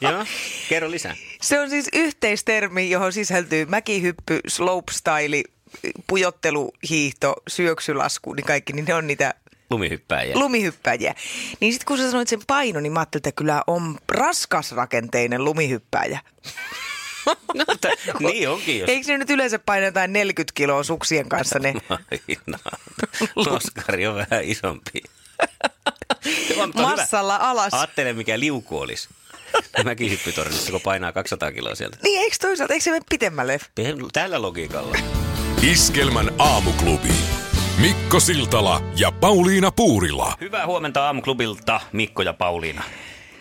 Joo, 0.00 0.24
kerro 0.68 0.90
lisää. 0.90 1.16
se 1.40 1.60
on 1.60 1.70
siis 1.70 1.88
yhteistermi, 1.92 2.90
johon 2.90 3.12
sisältyy 3.12 3.66
mäkihyppy, 3.66 4.40
slopestyle, 4.48 5.42
pujotteluhiihto, 6.06 7.34
syöksylasku, 7.48 8.34
niin 8.34 8.44
kaikki, 8.46 8.72
niin 8.72 8.84
ne 8.84 8.94
on 8.94 9.06
niitä 9.06 9.34
Lumihyppääjä. 9.70 10.38
lumihyppäjiä. 10.38 11.14
Niin 11.60 11.72
sitten 11.72 11.86
kun 11.86 11.98
sä 11.98 12.10
sanoit 12.10 12.28
sen 12.28 12.40
paino, 12.46 12.80
niin 12.80 12.92
mä 12.92 13.00
ajattelin, 13.00 13.20
että 13.20 13.32
kyllä 13.32 13.62
on 13.66 13.98
raskasrakenteinen 14.08 15.44
lumihyppääjä. 15.44 16.20
no, 17.54 17.64
t- 17.80 18.20
niin 18.20 18.48
onkin, 18.48 18.78
jos 18.78 18.88
Eikö 18.88 19.12
ne 19.12 19.18
nyt 19.18 19.30
yleensä 19.30 19.58
paina 19.58 19.86
jotain 19.86 20.12
40 20.12 20.52
kiloa 20.54 20.82
suksien 20.82 21.28
kanssa 21.28 21.58
ne? 21.58 21.74
Aina. 21.90 22.58
Oskari 23.36 24.06
on 24.06 24.14
vähän 24.16 24.44
isompi. 24.44 25.02
Mutta 26.56 26.78
hyvä. 26.78 26.96
Massalla 26.96 27.36
alas. 27.36 27.74
Ajattele, 27.74 28.12
mikä 28.12 28.40
liuku 28.40 28.78
olisi. 28.78 29.08
Mäkin 29.84 30.10
hyppytornissa, 30.10 30.72
kun 30.72 30.80
painaa 30.80 31.12
200 31.12 31.52
kiloa 31.52 31.74
sieltä. 31.74 31.96
Niin 32.02 32.20
eikö 32.20 32.36
toisaalta, 32.40 32.74
eikö 32.74 32.84
se 32.84 32.90
mene 32.90 33.04
pitemmälle? 33.10 33.58
Tällä 34.12 34.42
logiikalla. 34.42 35.21
Iskelmän 35.62 36.30
aamuklubi. 36.38 37.08
Mikko 37.80 38.20
Siltala 38.20 38.82
ja 38.96 39.12
Pauliina 39.12 39.70
Puurila. 39.70 40.36
Hyvää 40.40 40.66
huomenta 40.66 41.04
aamuklubilta, 41.06 41.80
Mikko 41.92 42.22
ja 42.22 42.32
Pauliina. 42.32 42.82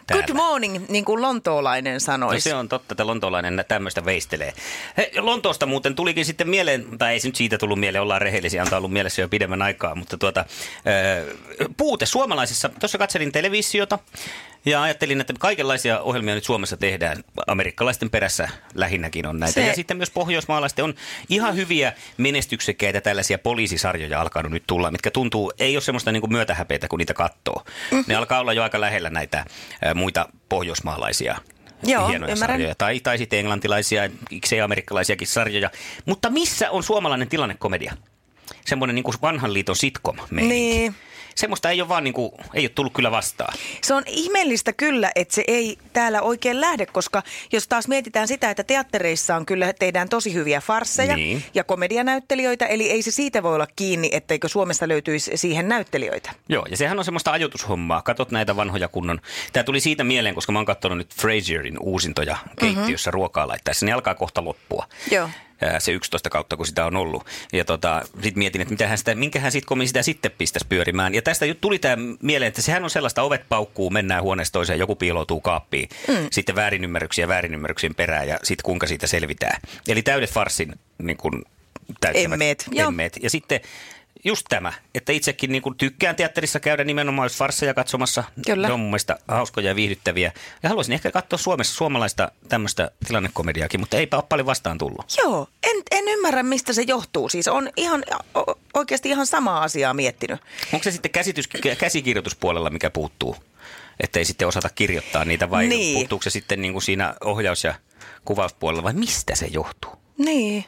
Täällä. 0.08 0.26
Good 0.26 0.36
morning, 0.36 0.86
niin 0.90 1.06
kuin 1.06 1.22
lontoolainen 1.22 1.94
No 1.94 2.00
sanoisi. 2.00 2.50
se 2.50 2.56
on 2.56 2.70
totta, 2.70 2.94
että 2.94 3.08
lontoolainen 3.08 3.66
tämmöistä 3.68 4.06
veistelee. 4.06 4.54
He, 4.98 5.12
Lontoosta 5.20 5.66
muuten 5.66 5.96
tulikin 5.96 6.26
sitten 6.26 6.50
mieleen, 6.50 6.86
tai 6.98 7.14
ei 7.14 7.20
se 7.20 7.28
nyt 7.28 7.36
siitä 7.36 7.58
tullut 7.58 7.80
mieleen, 7.80 8.02
ollaan 8.02 8.22
rehellisiä, 8.22 8.62
antaa 8.62 8.78
ollut 8.78 8.92
mielessä 8.92 9.22
jo 9.22 9.30
pidemmän 9.30 9.62
aikaa, 9.62 9.96
mutta 9.96 10.18
tuota, 10.18 10.46
ö, 10.88 11.36
puute 11.78 12.06
suomalaisessa, 12.06 12.70
tuossa 12.70 12.98
katselin 12.98 13.32
televisiota 13.32 14.00
ja 14.66 14.82
ajattelin, 14.82 15.22
että 15.22 15.34
kaikenlaisia 15.40 16.00
ohjelmia 16.00 16.36
nyt 16.36 16.44
Suomessa 16.44 16.78
tehdään. 16.78 17.24
Amerikkalaisten 17.48 18.10
perässä 18.10 18.50
lähinnäkin 18.74 19.26
on 19.28 19.40
näitä. 19.40 19.54
Se- 19.54 19.68
Ja 19.68 19.76
sitten 19.76 19.98
myös 19.98 20.10
pohjoismaalaisten 20.12 20.86
on 20.86 20.94
ihan 21.30 21.56
hyviä 21.56 21.94
menestyksekkäitä 22.18 23.02
tällaisia 23.02 23.38
poliisisarjoja 23.38 24.22
alkanut 24.22 24.52
nyt 24.52 24.64
tulla, 24.68 24.92
mitkä 24.92 25.12
tuntuu, 25.12 25.54
ei 25.60 25.76
ole 25.76 25.82
semmoista 25.82 26.12
niin 26.12 26.22
kuin 26.22 26.32
myötähäpeitä, 26.32 26.88
kun 26.88 27.00
niitä 27.00 27.14
katsoo. 27.14 27.64
Mhm. 27.92 28.02
Ne 28.08 28.16
alkaa 28.16 28.40
olla 28.40 28.54
jo 28.54 28.64
aika 28.64 28.82
lähellä 28.82 29.10
näitä 29.10 29.46
muita 29.96 30.30
pohjoismaalaisia 30.50 31.38
Joo, 31.84 32.08
hienoja 32.08 32.34
ymmärrän. 32.34 32.56
sarjoja. 32.58 32.76
Tai, 32.76 33.00
tai 33.00 33.18
sitten 33.18 33.40
englantilaisia, 33.40 34.10
miksei 34.32 34.62
amerikkalaisiakin 34.62 35.28
sarjoja. 35.28 35.70
Mutta 36.06 36.30
missä 36.30 36.72
on 36.72 36.84
suomalainen 36.84 37.28
tilannekomedia? 37.30 37.94
Semmoinen 38.66 38.96
niin 38.96 39.04
kuin 39.04 39.16
vanhan 39.22 39.54
liiton 39.54 39.76
sitcom 39.76 40.18
Niin. 40.32 40.96
Semmoista 41.36 41.70
ei 41.70 41.82
ole 41.82 41.90
vaan 41.90 42.04
niin 42.04 42.14
kuin, 42.14 42.32
ei 42.54 42.64
ole 42.64 42.70
tullut 42.70 42.94
kyllä 42.94 43.12
vastaan. 43.12 43.54
Se 43.82 43.94
on 43.94 44.04
ihmeellistä 44.08 44.74
kyllä, 44.74 45.12
että 45.16 45.34
se 45.34 45.44
ei 45.48 45.78
täällä 45.94 46.22
oikein 46.22 46.62
lähde, 46.62 46.86
koska 46.86 47.24
jos 47.52 47.68
taas 47.68 47.88
mietitään 47.88 48.28
sitä, 48.28 48.50
että 48.50 48.64
teattereissa 48.64 49.36
on 49.36 49.46
kyllä, 49.46 49.74
tehdään 49.74 50.10
tosi 50.10 50.34
hyviä 50.34 50.62
farsseja 50.62 51.16
Niin. 51.16 51.44
ja 51.54 51.64
komedianäyttelijöitä, 51.64 52.66
eli 52.66 52.90
ei 52.92 53.02
se 53.02 53.12
siitä 53.12 53.44
voi 53.44 53.56
olla 53.56 53.68
kiinni, 53.76 54.10
etteikö 54.12 54.48
Suomesta 54.48 54.88
löytyisi 54.88 55.32
siihen 55.36 55.68
näyttelijöitä. 55.68 56.32
Joo, 56.50 56.66
ja 56.72 56.78
sehän 56.78 57.00
on 57.00 57.06
semmoista 57.06 57.32
ajoitushommaa. 57.32 58.02
Katot 58.02 58.32
näitä 58.32 58.56
vanhoja 58.56 58.88
kunnon. 58.88 59.22
Tämä 59.54 59.64
tuli 59.64 59.80
siitä 59.80 60.04
mieleen, 60.04 60.36
koska 60.36 60.52
mä 60.52 60.60
oon 60.60 60.66
katsonut 60.66 60.98
nyt 60.98 61.14
Frasierin 61.16 61.80
uusintoja 61.80 62.38
keittiössä 62.60 63.10
mm-hmm. 63.10 63.16
ruokaa 63.16 63.48
laittaessa. 63.48 63.86
Ne 63.86 63.92
alkaa 63.92 64.16
kohta 64.16 64.46
loppua. 64.46 64.86
Joo. 65.12 65.30
Se 65.80 65.92
11 65.92 66.30
kautta, 66.30 66.58
kun 66.58 66.66
sitä 66.66 66.86
on 66.86 66.96
ollut. 66.96 67.26
Ja 67.54 67.66
tota, 67.66 68.02
sitten 68.14 68.40
mietin, 68.40 68.62
että 68.62 68.74
mitähän 68.74 68.98
sitä, 68.98 69.16
minkähän 69.16 69.52
sitcomin 69.52 69.88
sitä 69.88 70.02
sitten 70.02 70.32
pistäisi 70.38 70.68
pyörimään. 70.70 71.16
Ja 71.16 71.22
tästä 71.22 71.46
tuli 71.62 71.80
tämä 71.80 71.98
mieleen, 72.22 72.48
että 72.48 72.62
sehän 72.62 72.84
on 72.84 72.90
sellaista, 72.90 73.22
ovet 73.22 73.50
paukkuu, 73.50 73.90
mennään 73.90 74.24
huoneesta 74.24 74.54
toiseen, 74.54 74.80
joku 74.80 74.96
piiloutuu 74.96 75.42
kaappiin. 75.42 75.90
Mm. 76.08 76.28
Sitten 76.32 76.56
väärinymmärryksiä 76.56 77.28
väärinymmärryksien 77.28 77.96
perään 77.96 78.28
ja 78.28 78.40
sitten 78.44 78.64
kuinka 78.64 78.88
siitä 78.88 79.08
selvitään. 79.08 79.62
Eli 79.88 80.02
täydet 80.02 80.32
farssin 80.32 80.76
niin 80.98 81.18
kun, 81.18 81.46
täyttävät 82.00 82.34
Emmeet, 82.34 82.66
emmeet. 82.76 83.20
Ja 83.24 83.30
sitten 83.30 83.60
just 84.24 84.46
tämä, 84.50 84.74
että 84.96 85.12
itsekin 85.12 85.52
niin 85.52 85.62
kuin 85.62 85.78
tykkään 85.78 86.16
teatterissa 86.16 86.60
käydä 86.60 86.84
nimenomaan 86.84 87.26
just 87.26 87.38
farsseja 87.38 87.74
katsomassa. 87.74 88.24
Kyllä. 88.46 88.68
Ne 88.68 88.74
on 88.74 88.80
mun 88.80 88.90
mielestä 88.90 89.18
hauskoja 89.28 89.68
ja 89.68 89.76
viihdyttäviä. 89.76 90.32
Ja 90.64 90.70
haluaisin 90.70 90.94
ehkä 90.94 91.12
katsoa 91.12 91.40
Suomessa 91.40 91.76
suomalaista 91.76 92.32
tämmöistä 92.50 92.92
tilannekomediaakin, 93.08 93.80
mutta 93.80 93.98
eipä 93.98 94.18
ole 94.18 94.24
paljon 94.30 94.46
vastaan 94.46 94.78
tullut. 94.78 95.06
Joo, 95.18 95.48
en, 95.64 95.84
en 95.92 96.08
ymmärrä 96.08 96.44
mistä 96.44 96.74
se 96.74 96.82
johtuu. 96.88 97.30
Siis 97.30 97.48
on 97.48 97.70
ihan 97.78 98.04
oikeasti 98.74 99.10
ihan 99.10 99.28
samaa 99.28 99.64
asiaa 99.64 99.94
miettinyt. 99.94 100.42
Onko 100.74 100.84
se 100.84 100.92
sitten 100.92 101.12
käsitys, 101.12 101.50
käsikirjoituspuolella, 101.78 102.70
mikä 102.70 102.90
puuttuu? 102.90 103.36
Että 104.00 104.20
ei 104.20 104.26
sitten 104.26 104.48
osata 104.48 104.70
kirjoittaa 104.70 105.26
niitä 105.26 105.50
vai 105.50 105.68
Niin. 105.68 105.94
puuttuuko 105.94 106.24
se 106.24 106.30
sitten 106.30 106.62
niin 106.62 106.72
kuin 106.74 106.84
siinä 106.84 107.16
ohjaus- 107.24 107.64
ja 107.64 107.76
kuvauspuolella 108.26 108.84
vai 108.84 108.94
mistä 108.94 109.36
se 109.36 109.46
johtuu? 109.46 109.92
Niin. 110.18 110.66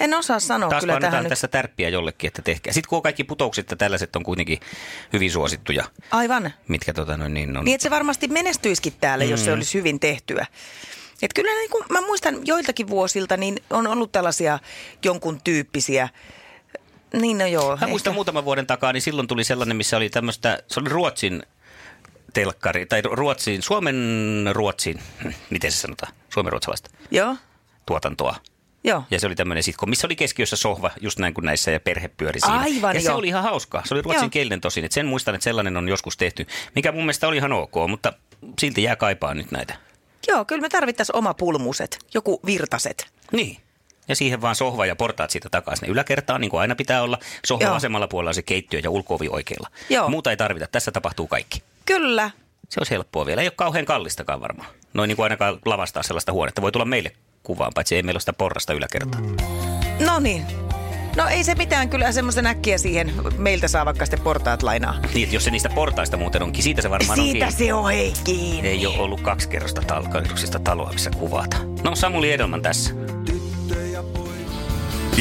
En 0.00 0.14
osaa 0.14 0.40
sanoa 0.40 0.70
Taas 0.70 0.80
kyllä 0.80 1.00
tähän 1.00 1.22
nyt. 1.24 1.28
tässä 1.30 1.48
tärppiä 1.48 1.88
jollekin, 1.88 2.28
että 2.28 2.42
tehkää. 2.42 2.72
Sitten 2.72 2.88
kun 2.88 2.96
on 2.96 3.02
kaikki 3.02 3.24
putoukset 3.24 3.70
ja 3.70 3.76
tällaiset 3.76 4.16
on 4.16 4.22
kuitenkin 4.22 4.58
hyvin 5.12 5.30
suosittuja, 5.30 5.84
Aivan. 6.10 6.52
mitkä 6.68 6.92
tota 6.92 7.16
noin, 7.16 7.34
niin 7.34 7.56
on. 7.56 7.64
Niin, 7.64 7.74
että 7.74 7.82
se 7.82 7.90
varmasti 7.90 8.28
menestyisikin 8.28 8.92
täällä, 9.00 9.24
jos 9.24 9.40
Mm. 9.40 9.44
se 9.44 9.52
olisi 9.52 9.78
hyvin 9.78 10.00
tehtyä. 10.00 10.46
Et 11.22 11.32
kyllä 11.34 11.50
niin 11.54 11.70
kuin 11.70 11.84
mä 11.90 12.00
muistan 12.00 12.38
joiltakin 12.44 12.88
vuosilta, 12.88 13.36
niin 13.36 13.62
on 13.70 13.86
ollut 13.86 14.12
tällaisia 14.12 14.58
jonkun 15.04 15.40
tyyppisiä. 15.44 16.08
Niin 17.20 17.38
no 17.38 17.46
joo. 17.46 17.76
Mä 17.80 17.86
muistan 17.86 18.14
muutaman 18.14 18.44
vuoden 18.44 18.66
takaa, 18.66 18.92
niin 18.92 19.02
silloin 19.02 19.28
tuli 19.28 19.44
sellainen, 19.44 19.76
missä 19.76 19.96
oli 19.96 20.10
tämmöistä, 20.10 20.62
se 20.66 20.80
oli 20.80 20.88
Ruotsin 20.88 21.42
telkkari, 22.34 22.86
tai 22.86 23.02
Ruotsin, 23.02 23.62
Suomen 23.62 23.96
Ruotsin, 24.52 25.00
hm, 25.22 25.28
miten 25.50 25.72
se 25.72 25.78
sanotaan, 25.78 26.12
Suomen 26.28 26.52
ruotsalaista 26.52 26.90
Joo, 27.10 27.36
tuotantoa. 27.86 28.36
Joo. 28.84 29.04
Ja 29.10 29.20
se 29.20 29.26
oli 29.26 29.34
tämmöinen 29.34 29.62
sitcom, 29.62 29.90
missä 29.90 30.06
oli 30.06 30.16
keskiössä 30.16 30.56
sohva, 30.56 30.90
just 31.00 31.18
näin 31.18 31.34
kuin 31.34 31.44
näissä, 31.44 31.70
ja 31.70 31.80
perhe 31.80 32.08
pyöri 32.08 32.40
siinä. 32.40 32.58
Aivan, 32.60 32.94
ja 32.94 33.00
se 33.00 33.08
joo. 33.08 33.18
oli 33.18 33.28
ihan 33.28 33.42
hauskaa. 33.42 33.82
Se 33.84 33.94
oli 33.94 33.98
Joo. 33.98 34.04
ruotsinkielinen 34.04 34.60
tosin, 34.60 34.84
että 34.84 34.94
sen 34.94 35.06
muistan, 35.06 35.34
että 35.34 35.44
sellainen 35.44 35.76
on 35.76 35.88
joskus 35.88 36.16
tehty, 36.16 36.46
mikä 36.74 36.92
mun 36.92 37.02
mielestä 37.02 37.28
oli 37.28 37.36
ihan 37.36 37.52
ok, 37.52 37.74
mutta 37.88 38.12
silti 38.60 38.82
jää 38.82 38.96
kaipaa 38.96 39.34
nyt 39.34 39.50
näitä. 39.50 39.74
Joo, 40.28 40.44
kyllä 40.44 40.60
me 40.60 40.68
tarvittaisiin 40.68 41.16
oma 41.16 41.34
pulmuset, 41.34 41.98
joku 42.14 42.40
virtaset. 42.46 43.06
Niin. 43.32 43.56
Ja 44.08 44.16
siihen 44.16 44.40
vaan 44.40 44.54
sohva 44.54 44.86
ja 44.86 44.96
portaat 44.96 45.30
siitä 45.30 45.48
takaisin. 45.50 45.88
Yläkertaan, 45.88 46.40
niin 46.40 46.50
kuin 46.50 46.60
aina 46.60 46.74
pitää 46.74 47.02
olla. 47.02 47.18
Sohva 47.46 47.64
Joo. 47.64 47.74
vasemmalla 47.74 48.08
puolella 48.08 48.30
on 48.30 48.34
se 48.34 48.42
keittiö 48.42 48.80
ja 48.82 48.90
ulkoovi 48.90 49.28
oikealla. 49.30 49.68
Joo. 49.90 50.08
Muuta 50.08 50.30
ei 50.30 50.36
tarvita. 50.36 50.66
Tässä 50.66 50.92
tapahtuu 50.92 51.26
kaikki. 51.26 51.62
Kyllä. 51.86 52.30
Se 52.68 52.80
olisi 52.80 52.90
helppoa 52.90 53.26
vielä. 53.26 53.40
Ei 53.40 53.46
ole 53.46 53.52
kauhean 53.56 53.84
kallistakaan 53.84 54.40
varmaan. 54.40 54.68
Noin 54.94 55.08
niin 55.08 55.16
kuin 55.16 55.24
ainakaan 55.24 55.58
lavastaa 55.64 56.02
sellaista 56.02 56.32
huonetta. 56.32 56.62
Voi 56.62 56.72
tulla 56.72 56.84
meille 56.84 57.12
kuvaan, 57.42 57.72
paitsi 57.74 57.96
ei 57.96 58.02
meillä 58.02 58.16
ole 58.16 58.20
sitä 58.20 58.32
porrasta 58.32 58.72
yläkertaa. 58.72 59.20
No 60.06 60.20
niin. 60.20 60.46
No 61.16 61.28
ei 61.28 61.44
se 61.44 61.54
mitään, 61.54 61.88
kyllä 61.88 62.12
semmoisen 62.12 62.46
äkkiä 62.46 62.78
siihen. 62.78 63.12
Meiltä 63.38 63.68
saa 63.68 63.84
vaikka 63.84 64.06
sitten 64.06 64.20
portaat 64.20 64.62
lainaa. 64.62 64.94
Niin, 65.14 65.24
että 65.24 65.36
jos 65.36 65.44
se 65.44 65.50
niistä 65.50 65.68
portaista 65.68 66.16
muuten 66.16 66.42
onkin, 66.42 66.62
siitä 66.62 66.82
se 66.82 66.90
varmaan 66.90 67.18
Siitä 67.18 67.46
on 67.46 67.52
se 67.52 67.74
on 67.74 67.90
hei 67.90 68.12
kiinni. 68.24 68.68
Ei 68.68 68.86
ole 68.86 68.98
ollut 68.98 69.20
kaksi 69.20 69.48
kerrosta 69.48 69.82
talkailuksista 69.86 70.58
taloa, 70.58 70.92
missä 70.92 71.10
kuvata. 71.10 71.56
No 71.84 71.96
Samuli 71.96 72.32
Edelman 72.32 72.62
tässä. 72.62 72.94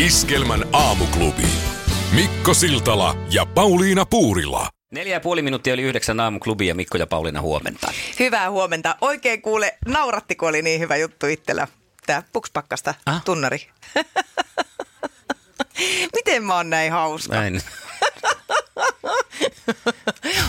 Iskelmän 0.05 0.65
aamuklubi. 0.73 1.47
Mikko 2.15 2.53
Siltala 2.53 3.15
ja 3.31 3.45
Pauliina 3.45 4.05
Puurila. 4.05 4.69
Neljä 4.91 5.13
ja 5.13 5.19
puoli 5.19 5.41
minuuttia 5.41 5.73
oli 5.73 5.81
yhdeksän 5.81 6.19
aamuklubi 6.19 6.67
ja 6.67 6.75
Mikko 6.75 6.97
ja 6.97 7.07
Pauliina 7.07 7.41
huomenta. 7.41 7.91
Hyvää 8.19 8.51
huomenta. 8.51 8.95
Oikein 9.01 9.41
kuule, 9.41 9.77
nauratti, 9.87 10.35
kun 10.35 10.49
oli 10.49 10.61
niin 10.61 10.79
hyvä 10.79 10.95
juttu 10.95 11.25
itsellä. 11.25 11.67
Tää 12.09 12.23
pukspakkasta 12.33 12.93
Ah? 13.05 13.23
tunnari. 13.23 13.67
Miten 16.15 16.43
mä 16.43 16.55
oon 16.55 16.69
näin 16.69 16.91
hauska? 16.91 17.35
Näin. 17.35 17.61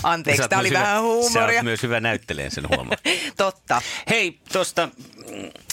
Anteeksi, 0.03 0.43
Sä 0.43 0.49
tää 0.49 0.59
oli 0.59 0.71
vähän 0.73 0.87
hyvä, 0.89 0.97
Sä 0.97 1.01
huumoria. 1.03 1.59
oot 1.59 1.65
myös 1.65 1.83
hyvä 1.83 2.01
näytteleen 2.01 2.51
sen 2.51 2.69
huomaa. 2.69 2.97
Totta. 3.37 3.83
Hei, 4.11 4.39
tuosta 4.53 4.89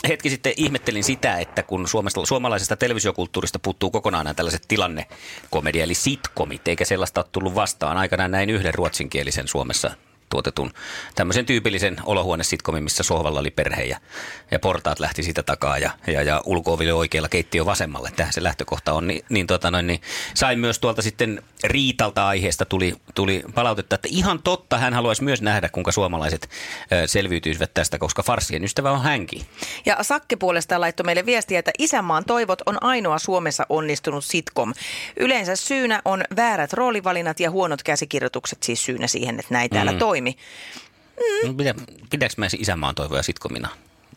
hetki 0.07 0.29
sitten 0.29 0.53
ihmettelin 0.57 1.03
sitä, 1.03 1.37
että 1.37 1.63
kun 1.63 1.87
Suomesta, 1.87 2.25
suomalaisesta 2.25 2.75
televisiokulttuurista 2.75 3.59
puuttuu 3.59 3.91
kokonaan 3.91 4.25
nämä 4.25 4.33
tällaiset 4.33 4.63
tilannekomedia, 4.67 5.83
eli 5.83 5.93
sitcomit, 5.93 6.67
eikä 6.67 6.85
sellaista 6.85 7.21
ole 7.21 7.27
tullut 7.31 7.55
vastaan. 7.55 7.97
Aikanaan 7.97 8.31
näin 8.31 8.49
yhden 8.49 8.73
ruotsinkielisen 8.73 9.47
Suomessa 9.47 9.91
tuotetun 10.29 10.73
tämmöisen 11.15 11.45
tyypillisen 11.45 11.97
olohuonesitkomin, 12.05 12.83
missä 12.83 13.03
sohvalla 13.03 13.39
oli 13.39 13.51
perhe 13.51 13.83
ja, 13.83 13.97
ja 14.51 14.59
portaat 14.59 14.99
lähti 14.99 15.23
siitä 15.23 15.43
takaa 15.43 15.77
ja, 15.77 15.91
ja, 16.07 16.21
ja 16.23 16.41
ulko 16.45 16.77
oikealla 16.95 17.29
keittiö 17.29 17.65
vasemmalle. 17.65 18.11
Tähän 18.15 18.33
se 18.33 18.43
lähtökohta 18.43 18.93
on. 18.93 19.07
Niin, 19.07 19.25
niin, 19.29 19.47
tota 19.47 19.71
noin, 19.71 19.87
niin 19.87 20.01
sain 20.33 20.59
myös 20.59 20.79
tuolta 20.79 21.01
sitten 21.01 21.43
Riitalta 21.63 22.27
aiheesta 22.27 22.65
tuli, 22.65 22.95
tuli 23.15 23.43
palautetta, 23.55 23.95
että 23.95 24.07
ihan 24.11 24.43
totta 24.43 24.77
hän 24.77 24.93
haluaisi 24.93 25.23
myös 25.23 25.41
nähdä, 25.41 25.69
kuinka 25.69 25.91
suomalaiset 25.91 26.49
ö, 26.91 27.07
selviytyisivät 27.07 27.73
tästä, 27.73 27.97
koska 27.97 28.23
farsien 28.23 28.63
ystävä 28.63 28.91
on 28.91 29.03
hänkin. 29.03 29.41
Ja 29.85 29.97
Sakke 30.01 30.35
puolestaan 30.35 30.81
laittoi 30.81 31.03
meille 31.03 31.25
viestiä, 31.25 31.59
että 31.59 31.71
Isänmaan 31.79 32.25
toivot 32.25 32.61
on 32.65 32.83
ainoa 32.83 33.19
Suomessa 33.19 33.65
onnistunut 33.69 34.25
sitcom. 34.25 34.73
Yleensä 35.17 35.55
syynä 35.55 36.01
on 36.05 36.23
väärät 36.35 36.73
roolivalinnat 36.73 37.39
ja 37.39 37.51
huonot 37.51 37.83
käsikirjoitukset 37.83 38.63
siis 38.63 38.85
syynä 38.85 39.07
siihen, 39.07 39.39
että 39.39 39.53
näin 39.53 39.69
täällä 39.69 39.93
toimi. 40.17 40.37
Mm. 41.45 41.57
Pidä, 41.57 41.75
pidäks 42.09 42.37
mä 42.37 42.45
isänmaan 42.57 42.95
toivoja 42.95 43.23
sitkomina? 43.23 43.69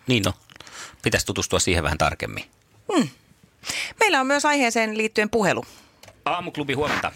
Niin 0.07 0.23
no, 0.23 0.33
pitäisi 1.02 1.26
tutustua 1.26 1.59
siihen 1.59 1.85
vähän 1.85 1.99
tarkemmin. 1.99 2.45
Meillä 2.88 3.09
meillä 4.00 4.21
on 4.21 4.26
myös 4.26 4.45
aiheeseen 4.45 4.99
liittyen 4.99 5.30
puhelu. 5.30 5.64
Aamuklubi, 6.25 6.75
huomenta. 6.75 7.12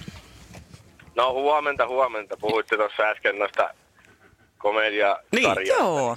No 1.14 1.32
huomenta, 1.32 1.88
huomenta. 1.88 2.36
Puhuitte 2.36 2.76
tuossa 2.76 3.02
äsken 3.02 3.38
noista 3.38 3.70
komediasarjoista. 4.58 5.60
Niin, 5.60 5.68
Joo. 5.68 6.16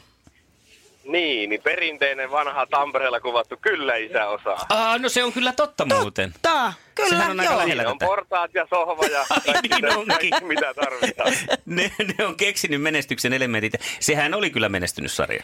Niin, 1.07 1.49
niin 1.49 1.61
perinteinen 1.61 2.31
vanha 2.31 2.65
Tampereella 2.65 3.19
kuvattu 3.19 3.57
Kyllä 3.61 3.95
isä 3.95 4.27
osaa. 4.27 4.65
Aa, 4.69 4.97
no 4.97 5.09
se 5.09 5.23
on 5.23 5.33
kyllä 5.33 5.53
totta 5.53 5.85
muuten. 5.85 6.33
Tää, 6.41 6.73
kyllä, 6.95 7.09
Sehän 7.09 7.31
on 7.31 7.39
aika 7.39 7.51
joo. 7.51 7.59
lähellä. 7.59 7.83
Siinä 7.83 7.91
on 7.91 7.99
portaat 7.99 8.53
ja 8.53 8.67
sohva 8.69 9.05
ja 9.05 9.25
kaikki, 9.45 9.81
niin 9.81 9.97
onkin. 9.97 10.29
kaikki 10.29 10.45
mitä 10.45 10.73
tarvitaan. 10.73 11.33
Ne, 11.65 11.91
ne 12.17 12.25
on 12.25 12.35
keksinyt 12.35 12.81
menestyksen 12.81 13.33
elementit. 13.33 13.73
Sehän 13.99 14.33
oli 14.33 14.49
kyllä 14.49 14.69
menestynyt 14.69 15.11
sarja. 15.11 15.43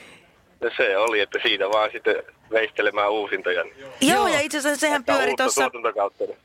Ja 0.61 0.71
se 0.77 0.97
oli, 0.97 1.19
että 1.19 1.39
siitä 1.43 1.69
vaan 1.69 1.89
sitten 1.91 2.15
veistelemään 2.51 3.11
uusintoja. 3.11 3.65
Joo, 4.01 4.27
ja 4.27 4.39
itse 4.39 4.57
asiassa 4.57 4.79
sehän 4.79 5.03
pyöri 5.03 5.33
tuossa, 5.37 5.71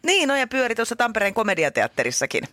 niin, 0.02 0.28
no 0.28 0.36
ja 0.36 0.46
pyöri 0.46 0.74
tuossa 0.74 0.96
Tampereen 0.96 1.34
komediateatterissakin. 1.34 2.44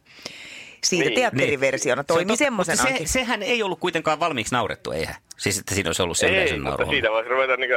Siitä 0.86 1.06
Niin. 1.10 1.16
teatteriversiona 1.16 1.96
Se 1.96 2.00
on 2.02 2.06
toimi 2.06 2.38
semmoisenakin. 2.38 2.94
mutta 2.94 3.08
Se, 3.08 3.12
sehän 3.12 3.44
ei 3.44 3.64
ollut 3.64 3.80
kuitenkaan 3.80 4.20
valmiiksi 4.20 4.56
naurettu, 4.56 4.92
eihän? 4.92 5.16
Siis 5.38 5.58
että 5.60 5.76
siinä 5.76 5.88
olisi 5.90 6.02
ollut 6.02 6.18
sen 6.18 6.30
Ei, 6.30 6.36
yleisön 6.36 6.64
nauru. 6.64 6.90
siitä 6.90 7.12
voisi 7.12 7.30
ruveta 7.30 7.58
niin 7.58 7.70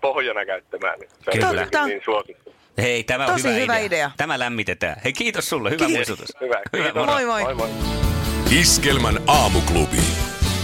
pohjana 0.00 0.46
käyttämään. 0.46 0.98
niin 0.98 1.10
Se 1.10 1.30
on 1.30 1.50
Kyllä. 1.50 1.62
Totta. 1.62 1.86
niin 1.86 2.00
suosittu. 2.04 2.54
Hei, 2.78 3.04
tämä 3.04 3.24
on 3.26 3.32
Tosi 3.32 3.48
hyvä, 3.48 3.58
hyvä 3.60 3.76
idea. 3.76 3.86
idea. 3.86 4.10
Tämä 4.16 4.38
lämmitetään. 4.38 4.96
Hei, 5.04 5.12
kiitos 5.12 5.48
sulle. 5.48 5.70
Hyvä 5.70 5.86
Kiitos. 5.86 6.08
muistutus. 6.08 6.36
Hyvä. 6.40 6.60
Kiitos. 6.72 6.94
moro. 6.94 7.06
Moi 7.12 7.24
moi. 7.24 7.42
moi, 7.42 7.54
moi. 7.54 7.68
Iskelmän 8.60 9.18
aamuklubi. 9.26 9.96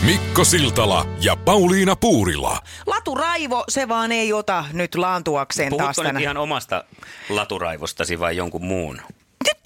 Mikko 0.07 0.45
Siltala 0.45 1.07
ja 1.21 1.37
Pauliina 1.37 1.97
Puurila. 1.97 2.59
Latu 2.87 3.14
Raivo, 3.14 3.64
se 3.69 3.88
vaan 3.88 4.12
ei 4.12 4.33
ota 4.33 4.64
nyt 4.73 4.95
laantuakseen 4.95 5.76
taas 5.76 5.80
Puhutko 5.97 6.02
nyt 6.02 6.09
tänä. 6.09 6.21
ihan 6.21 6.37
omasta 6.37 6.85
laturaivostasi 7.28 8.19
vai 8.21 8.37
jonkun 8.37 8.64
muun? 8.64 9.00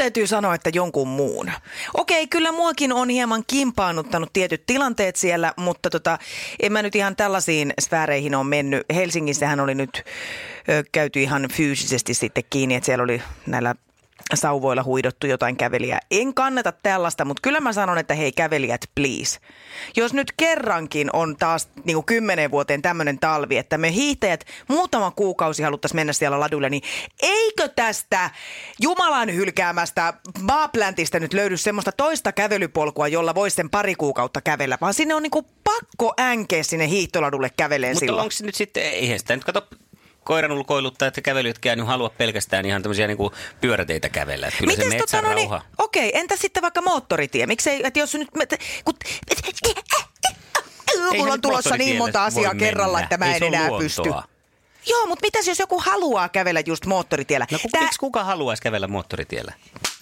Täytyy 0.04 0.26
sanoa, 0.26 0.54
että 0.54 0.70
jonkun 0.74 1.08
muun. 1.08 1.50
Okei, 1.94 2.26
kyllä 2.26 2.52
muakin 2.52 2.92
on 2.92 3.08
hieman 3.08 3.44
kimpaannuttanut 3.46 4.32
tietyt 4.32 4.66
tilanteet 4.66 5.16
siellä, 5.16 5.52
mutta 5.56 5.90
tota, 5.90 6.18
en 6.60 6.72
mä 6.72 6.82
nyt 6.82 6.94
ihan 6.94 7.16
tällaisiin 7.16 7.74
sfääreihin 7.80 8.34
ole 8.34 8.44
mennyt. 8.44 8.82
Helsingissähän 8.94 9.60
oli 9.60 9.74
nyt 9.74 10.04
ö, 10.68 10.84
käyty 10.92 11.22
ihan 11.22 11.48
fyysisesti 11.52 12.14
sitten 12.14 12.44
kiinni, 12.50 12.74
että 12.74 12.86
siellä 12.86 13.04
oli 13.04 13.22
näillä 13.46 13.74
sauvoilla 14.34 14.82
huidottu 14.84 15.26
jotain 15.26 15.56
kävelijää. 15.56 16.00
En 16.10 16.34
kannata 16.34 16.72
tällaista, 16.72 17.24
mutta 17.24 17.40
kyllä 17.40 17.60
mä 17.60 17.72
sanon, 17.72 17.98
että 17.98 18.14
hei 18.14 18.32
kävelijät, 18.32 18.80
please. 18.94 19.38
Jos 19.96 20.12
nyt 20.12 20.32
kerrankin 20.36 21.10
on 21.12 21.36
taas 21.36 21.68
niin 21.84 21.94
kuin 21.94 22.04
kymmenen 22.04 22.50
vuoteen 22.50 22.82
tämmöinen 22.82 23.18
talvi, 23.18 23.56
että 23.56 23.78
me 23.78 23.92
hiihtäjät 23.92 24.44
muutama 24.68 25.10
kuukausi 25.10 25.62
haluttaisiin 25.62 25.98
mennä 25.98 26.12
siellä 26.12 26.40
ladulle, 26.40 26.70
niin 26.70 26.82
eikö 27.22 27.68
tästä 27.68 28.30
Jumalan 28.80 29.34
hylkäämästä 29.34 30.14
maapläntistä 30.40 31.20
nyt 31.20 31.32
löydy 31.32 31.56
semmoista 31.56 31.92
toista 31.92 32.32
kävelypolkua, 32.32 33.08
jolla 33.08 33.34
voisi 33.34 33.56
sen 33.56 33.70
pari 33.70 33.94
kuukautta 33.94 34.40
kävellä, 34.40 34.78
vaan 34.80 34.94
sinne 34.94 35.14
on 35.14 35.22
niin 35.22 35.30
kuin 35.30 35.46
pakko 35.64 36.14
änkeä 36.20 36.62
sinne 36.62 36.88
hiihtoladulle 36.88 37.50
käveleen 37.56 37.94
Mutta 37.94 38.06
silloin. 38.06 38.22
onko 38.22 38.30
se 38.30 38.46
nyt 38.46 38.54
sitten, 38.54 38.82
eihän 38.82 39.18
sitä 39.18 39.36
nyt 39.36 39.44
kato 39.44 39.66
koiran 40.24 40.52
ulkoiluttaa, 40.52 41.08
että 41.08 41.20
kävelytkään 41.20 41.78
niin 41.78 41.86
halua 41.86 42.08
pelkästään 42.10 42.66
ihan 42.66 42.82
tämmöisiä 42.82 43.06
niin 43.06 43.18
pyöräteitä 43.60 44.08
kävellä. 44.08 44.46
Että 44.46 44.58
kyllä 44.58 44.72
se 44.72 44.84
Mites 44.84 44.92
metsän 44.98 45.20
tota, 45.24 45.28
no 45.28 45.34
niin, 45.34 45.50
rauha. 45.50 45.64
okei, 45.78 46.10
entä 46.18 46.36
sitten 46.36 46.62
vaikka 46.62 46.82
moottoritie? 46.82 47.46
Miksei, 47.46 47.80
että 47.86 47.98
jos 47.98 48.14
nyt... 48.14 48.28
Kun, 48.84 48.94
mulla 51.18 51.32
on 51.32 51.40
tulossa 51.40 51.76
niin 51.76 51.96
monta 51.96 52.24
asiaa 52.24 52.54
mennä. 52.54 52.66
kerralla, 52.66 53.00
että 53.00 53.16
mä 53.16 53.26
Ei 53.26 53.32
en 53.32 53.38
se 53.38 53.46
enää 53.46 53.60
luontoa. 53.68 53.78
pysty. 53.78 54.08
Joo, 54.86 55.06
mutta 55.06 55.26
mitäs 55.26 55.48
jos 55.48 55.58
joku 55.58 55.78
haluaa 55.80 56.28
kävellä 56.28 56.60
just 56.66 56.86
moottoritiellä? 56.86 57.46
No 57.50 57.58
Tää- 57.72 57.82
miksi 57.82 57.98
kuka 57.98 58.24
haluaisi 58.24 58.62
kävellä 58.62 58.88
moottoritiellä? 58.88 59.52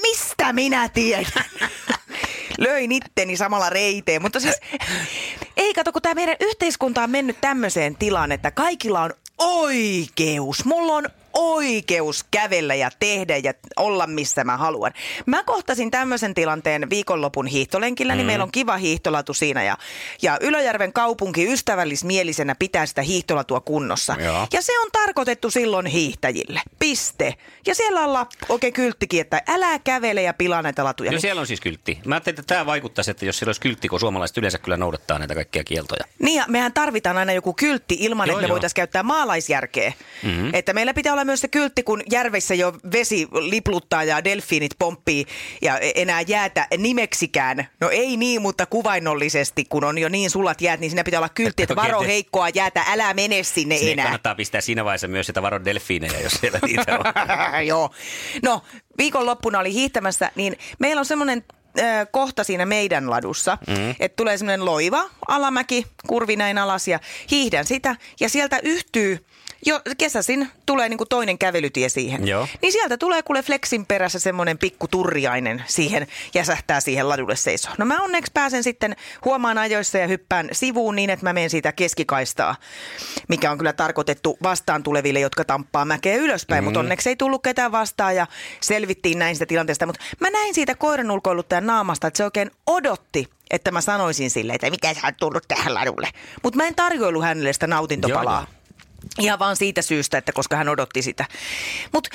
Mistä 0.02 0.52
minä 0.52 0.88
tiedän? 0.88 1.45
Löin 2.59 2.93
itteni 2.93 3.37
samalla 3.37 3.71
reiteen, 3.71 4.23
mutta 4.23 4.41
siis 4.41 4.55
ei 5.57 5.75
kato, 5.75 5.93
kun 5.93 6.02
tämä 6.02 6.14
meidän 6.14 6.37
yhteiskunta 6.41 7.02
on 7.02 7.11
mennyt 7.11 7.37
tämmöiseen 7.41 7.97
tilaan, 7.97 8.33
että 8.33 8.50
kaikilla 8.50 9.02
on 9.02 9.14
oikeus. 9.43 10.65
Mulla 10.65 10.93
on 10.93 11.09
oikeus 11.35 12.25
kävellä 12.31 12.75
ja 12.75 12.91
tehdä 12.99 13.37
ja 13.37 13.55
olla 13.77 14.07
missä 14.07 14.45
mä 14.45 14.57
haluan. 14.57 14.92
Mä 15.27 15.45
kohtasin 15.45 15.90
tämmöisen 15.90 16.35
tilanteen 16.35 16.90
viikonlopun 16.90 17.47
hiihtolenkillä, 17.47 18.14
niin 18.14 18.27
meillä 18.27 18.42
on 18.45 18.53
kiva 18.53 18.77
hiihtolatu 18.77 19.35
siinä 19.35 19.62
ja, 19.62 19.77
ja 20.23 20.38
Ylöjärven 20.40 20.92
kaupunki 20.92 21.53
ystävällismielisenä 21.53 22.55
pitää 22.55 22.87
sitä 22.87 23.03
hiihtolatua 23.03 23.61
kunnossa. 23.61 24.16
Joo. 24.25 24.47
Ja 24.53 24.62
se 24.62 24.79
on 24.81 24.88
tarkoitettu 24.92 25.51
silloin 25.51 25.87
hiihtäjille. 25.87 26.61
Piste. 26.79 27.35
Ja 27.66 27.75
siellä 27.75 28.01
on 28.01 28.16
lap- 28.23 28.47
oikein 28.49 28.73
kylttikin, 28.73 29.21
että 29.21 29.42
älä 29.49 29.79
kävele 29.79 30.23
ja 30.23 30.35
pilaa 30.35 30.62
näitä 30.62 30.85
latuja. 30.85 31.11
No 31.11 31.14
Niin- 31.14 31.21
siellä 31.21 31.40
on 31.40 31.47
siis 31.47 31.61
kyltti. 31.61 31.99
Mä 32.05 32.14
ajattelin, 32.14 32.40
että 32.40 32.55
tämä 32.55 32.66
vaikuttaisi, 32.66 33.11
että 33.11 33.25
jos 33.27 33.38
siellä 33.38 33.49
olisi 33.49 33.61
kyltti, 33.61 33.88
kun 33.88 34.01
suomalaiset 34.01 34.37
yleensä 34.38 34.59
kyllä 34.59 34.77
noudattaa 34.77 35.18
näitä 35.18 35.35
kaikkia 35.35 35.64
kieltoja. 35.64 36.05
Niin 36.18 36.37
ja 36.38 36.45
mehän 36.49 36.73
tarvitaan 36.73 37.18
aina 37.18 37.33
joku 37.33 37.53
kyltti 37.55 37.97
ilman, 38.01 38.29
Joo, 38.29 38.37
että 38.37 38.42
me 38.42 38.49
joo. 38.49 38.55
voitaisiin 38.55 38.75
käyttää 38.77 39.03
maalaisjärkeä. 39.03 39.92
Mm-hmm. 40.23 40.51
Että 40.53 40.73
meillä 40.73 40.95
pitää 40.95 41.12
olla 41.12 41.22
myös 41.25 41.41
se 41.41 41.49
kyltti, 41.49 41.83
kun 41.83 42.03
järveissä 42.11 42.55
jo 42.55 42.73
vesi 42.93 43.29
lipluttaa 43.33 44.05
ja 44.05 44.25
delfiinit 44.25 44.73
pomppii 44.79 45.27
ja 45.63 45.79
e- 45.79 45.93
enää 45.95 46.21
jäätä 46.21 46.67
nimeksikään. 46.79 47.69
No 47.81 47.91
ei 47.91 48.17
niin, 48.17 48.43
mutta 48.43 48.67
kuvainnollisesti, 48.67 49.65
kun 49.65 49.85
on 49.85 49.99
jo 49.99 50.09
niin 50.09 50.31
sulat 50.31 50.61
jäät, 50.61 50.81
niin 50.81 50.91
siinä 50.91 51.05
pitää 51.05 51.21
olla 51.21 51.29
kyltti, 51.29 51.63
että 51.63 51.77
varo 51.85 52.01
heikkoa 52.03 52.49
jäätä, 52.49 52.85
älä 52.89 53.15
mene 53.15 53.43
sinne 53.43 53.77
Sinne 53.77 53.93
enää. 53.93 54.05
kannattaa 54.05 54.35
pistää 54.35 54.61
siinä 54.61 54.85
vaiheessa 54.85 55.09
myös 55.09 55.27
sitä 55.27 55.43
varo 55.43 55.65
delfiinejä, 55.65 56.21
jos 56.21 56.33
siellä 56.33 56.59
niitä 56.67 56.99
on. 56.99 57.05
Joo. 57.67 57.91
No, 58.43 58.63
viikonloppuna 58.99 59.59
oli 59.59 59.73
hiihtämässä, 59.73 60.31
niin 60.35 60.57
meillä 60.79 61.01
on 61.01 61.07
semmoinen 61.07 61.45
kohta 62.11 62.45
siinä 62.45 62.67
meidän 62.67 63.11
ladussa, 63.11 63.59
mm. 63.67 63.91
että 63.91 64.17
tulee 64.17 64.39
semmoinen 64.39 64.65
loiva 64.65 65.05
alamäki, 65.29 65.87
kurvi 66.07 66.37
näin 66.37 66.59
alas 66.59 66.89
ja 66.89 67.01
hiihdän 67.31 67.65
sitä 67.65 67.97
ja 68.21 68.29
sieltä 68.29 68.61
yhtyy 68.63 69.27
jo 69.66 69.81
kesäsin 69.98 70.48
tulee 70.66 70.88
niinku 70.88 71.07
toinen 71.07 71.38
kävelytie 71.38 71.88
siihen. 71.88 72.27
Joo. 72.27 72.48
Niin 72.62 72.72
sieltä 72.72 72.96
tulee 72.96 73.22
kuule 73.22 73.42
flexin 73.42 73.87
perässä 73.87 74.18
semmoinen 74.18 74.59
pikku 74.59 74.88
turriainen 74.88 75.64
siihen, 75.66 76.07
jäsähtää 76.35 76.81
siihen 76.81 77.09
ladulle 77.09 77.37
seisoon. 77.37 77.75
No 77.79 77.85
mä 77.85 78.03
onneksi 78.03 78.33
pääsen 78.35 78.62
sitten 78.62 78.96
huomaan 79.25 79.59
ajoissa 79.59 79.98
ja 79.98 80.07
hyppään 80.07 80.48
sivuun 80.53 80.96
niin, 80.96 81.11
että 81.11 81.27
mä 81.27 81.33
menen 81.33 81.51
siitä 81.51 81.72
keskikaistaa, 81.72 82.57
mikä 83.29 83.51
on 83.51 83.59
kyllä 83.59 83.72
tarkoitettu 83.72 84.38
vastaan 84.42 84.83
tuleville, 84.83 85.20
jotka 85.20 85.44
tamppaa 85.44 85.85
mäkeä 85.85 86.16
ylöspäin, 86.16 86.64
mm. 86.64 86.64
mutta 86.64 86.81
onneksi 86.81 87.09
ei 87.09 87.16
tullut 87.16 87.42
ketään 87.42 87.72
vastaan 87.72 88.16
ja 88.16 88.27
selvittiin 88.61 89.18
näin 89.18 89.37
sitä 89.37 89.46
tilanteesta. 89.46 89.87
Mutta 89.87 90.03
mä 90.20 90.31
näin 90.31 90.55
siitä 90.55 90.75
koiran 90.75 91.11
ulkoiluttajan 91.11 91.66
naamasta, 91.66 92.07
että 92.07 92.16
se 92.16 92.25
oikein 92.25 92.51
odotti, 92.66 93.29
että 93.51 93.70
mä 93.70 93.81
sanoisin 93.81 94.31
sille, 94.31 94.53
että 94.53 94.70
mitä 94.70 94.94
sä 94.94 95.01
oot 95.05 95.16
tullut 95.16 95.48
tähän 95.48 95.75
ladulle. 95.75 96.09
Mutta 96.42 96.57
mä 96.57 96.66
en 96.66 96.75
tarjoilu 96.75 97.22
hänelle 97.22 97.53
sitä 97.53 97.66
nautintopalaa. 97.66 98.40
Joo, 98.40 98.62
Ihan 99.19 99.38
vaan 99.38 99.57
siitä 99.57 99.83
syystä, 99.83 100.19
että 100.19 100.33
koska 100.33 100.57
hän 100.57 100.69
odotti 100.69 101.03
sitä. 101.03 101.25
Mutta 101.93 102.11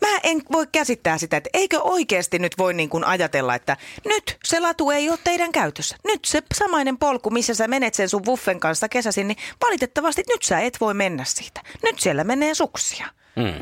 mä 0.00 0.18
en 0.22 0.42
voi 0.52 0.66
käsittää 0.72 1.18
sitä, 1.18 1.36
että 1.36 1.50
eikö 1.52 1.80
oikeasti 1.82 2.38
nyt 2.38 2.58
voi 2.58 2.74
niin 2.74 2.88
kuin 2.88 3.04
ajatella, 3.04 3.54
että 3.54 3.76
nyt 4.04 4.38
se 4.44 4.60
latu 4.60 4.90
ei 4.90 5.10
ole 5.10 5.18
teidän 5.24 5.52
käytössä. 5.52 5.96
Nyt 6.04 6.24
se 6.24 6.42
samainen 6.54 6.98
polku, 6.98 7.30
missä 7.30 7.54
sä 7.54 7.68
menet 7.68 7.94
sen 7.94 8.08
sun 8.08 8.26
wuffen 8.26 8.60
kanssa 8.60 8.88
kesäsin, 8.88 9.28
niin 9.28 9.38
valitettavasti 9.64 10.22
nyt 10.28 10.42
sä 10.42 10.60
et 10.60 10.80
voi 10.80 10.94
mennä 10.94 11.24
siitä. 11.24 11.60
Nyt 11.82 12.00
siellä 12.00 12.24
menee 12.24 12.54
suksia. 12.54 13.06
Mm. 13.36 13.58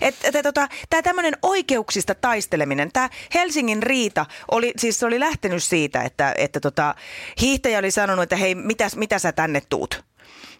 Että 0.00 0.28
et, 0.28 0.42
tota, 0.42 0.68
tämä 0.90 1.02
tämmöinen 1.02 1.36
oikeuksista 1.42 2.14
taisteleminen, 2.14 2.92
tämä 2.92 3.10
Helsingin 3.34 3.82
riita 3.82 4.26
oli, 4.50 4.72
siis 4.76 4.98
se 4.98 5.06
oli 5.06 5.20
lähtenyt 5.20 5.62
siitä, 5.62 6.02
että, 6.02 6.34
että 6.38 6.60
tota, 6.60 6.94
hiihtäjä 7.40 7.78
oli 7.78 7.90
sanonut, 7.90 8.22
että 8.22 8.36
hei, 8.36 8.54
mitä, 8.54 8.88
mitä 8.96 9.18
sä 9.18 9.32
tänne 9.32 9.62
tuut? 9.68 10.04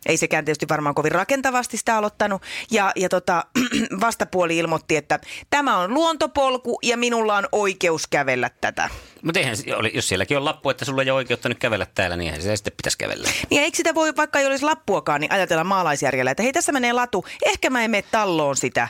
Ei 0.06 0.16
sekään 0.16 0.44
tietysti 0.44 0.68
varmaan 0.68 0.94
kovin 0.94 1.12
rakentavasti 1.12 1.76
sitä 1.76 1.96
aloittanut. 1.96 2.42
Ja, 2.70 2.92
ja 2.96 3.08
tota, 3.08 3.44
vastapuoli 4.00 4.58
ilmoitti, 4.58 4.96
että 4.96 5.20
tämä 5.50 5.78
on 5.78 5.94
luontopolku 5.94 6.78
ja 6.82 6.96
minulla 6.96 7.36
on 7.36 7.48
oikeus 7.52 8.06
kävellä 8.06 8.50
tätä. 8.60 8.88
Mutta 9.22 9.40
eihän, 9.40 9.56
jos 9.94 10.08
sielläkin 10.08 10.36
on 10.36 10.44
lappu, 10.44 10.70
että 10.70 10.84
sulla 10.84 11.02
ei 11.02 11.10
ole 11.10 11.16
oikeutta 11.16 11.48
nyt 11.48 11.58
kävellä 11.58 11.86
täällä, 11.94 12.16
niin 12.16 12.26
eihän 12.26 12.42
se 12.42 12.56
sitten 12.56 12.72
pitäisi 12.76 12.98
kävellä. 12.98 13.28
Niin 13.50 13.62
eikö 13.62 13.76
sitä 13.76 13.94
voi, 13.94 14.16
vaikka 14.16 14.38
ei 14.38 14.46
olisi 14.46 14.64
lappuakaan, 14.64 15.20
niin 15.20 15.32
ajatella 15.32 15.64
maalaisjärjellä, 15.64 16.30
että 16.30 16.42
hei 16.42 16.52
tässä 16.52 16.72
menee 16.72 16.92
latu, 16.92 17.24
ehkä 17.46 17.70
mä 17.70 17.84
en 17.84 17.90
mene 17.90 18.04
talloon 18.10 18.56
sitä 18.56 18.88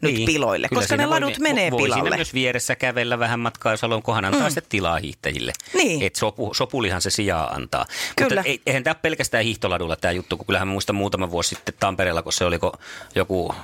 nyt 0.00 0.24
piloille, 0.26 0.64
Niin. 0.66 0.68
Kyllä 0.68 0.82
koska 0.82 0.96
ne 0.96 1.08
voi 1.08 1.20
ladut 1.20 1.38
me- 1.38 1.48
menee 1.48 1.70
voi 1.70 1.80
siinä 1.80 1.94
pilalle. 1.94 2.16
myös 2.16 2.34
vieressä 2.34 2.76
kävellä 2.76 3.18
vähän 3.18 3.40
matkaa, 3.40 3.72
jos 3.72 3.82
haluaa, 3.82 4.00
kunhan 4.02 4.24
antaa 4.24 4.40
mm. 4.40 4.46
sitten 4.46 4.64
tilaa 4.68 4.98
hiihtäjille. 4.98 5.52
Niin. 5.74 6.02
Et 6.02 6.16
sopu, 6.16 6.54
sopulihan 6.54 7.02
se 7.02 7.10
sijaa 7.10 7.50
antaa. 7.54 7.86
Kyllä. 8.16 8.34
Mutta 8.36 8.48
ei, 8.48 8.60
eihän 8.66 8.84
tämä 8.84 8.94
pelkästään 8.94 9.44
hiihtoladulla 9.44 9.96
tämä 9.96 10.12
juttu, 10.12 10.36
kun 10.36 10.46
kyllähän 10.46 10.68
muistan 10.68 10.96
muutama 10.96 11.30
vuosi 11.30 11.48
sitten 11.48 11.74
Tampereella, 11.80 12.22
kun 12.22 12.32
se 12.32 12.44
oliko 12.44 12.72
joku 13.14 13.54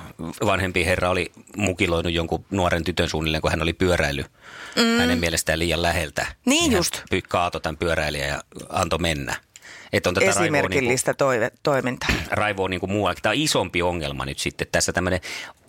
vanhempi 0.45 0.85
herra 0.85 1.09
oli 1.09 1.31
mukiloinut 1.57 2.13
jonkun 2.13 2.45
nuoren 2.51 2.83
tytön 2.83 3.09
suunnilleen, 3.09 3.41
kun 3.41 3.51
hän 3.51 3.61
oli 3.61 3.73
pyöräily 3.73 4.25
mm. 4.75 4.81
hänen 4.99 5.17
mielestään 5.19 5.59
liian 5.59 5.81
läheltä. 5.81 6.25
Niin 6.45 6.71
hän 6.71 6.77
just. 6.79 6.95
py- 7.15 7.21
Kaato 7.29 7.59
tämän 7.59 7.77
pyöräilijän 7.77 8.29
ja 8.29 8.41
antoi 8.69 8.99
mennä. 8.99 9.35
Että 9.93 10.09
on 10.09 10.13
tätä 10.15 10.25
raivoa 10.25 10.41
niin 10.41 10.51
kuin, 10.51 10.59
esimerkillistä 10.59 11.13
toive, 11.13 11.51
toimintaa. 11.63 12.09
raivoa 12.31 12.69
niin 12.69 12.79
kuin 12.79 12.91
muuallakin. 12.91 13.21
Tämä 13.21 13.31
on 13.31 13.37
isompi 13.37 13.81
ongelma 13.81 14.25
nyt 14.25 14.39
sitten. 14.39 14.67
Tässä 14.71 14.93
tämmöinen 14.93 15.19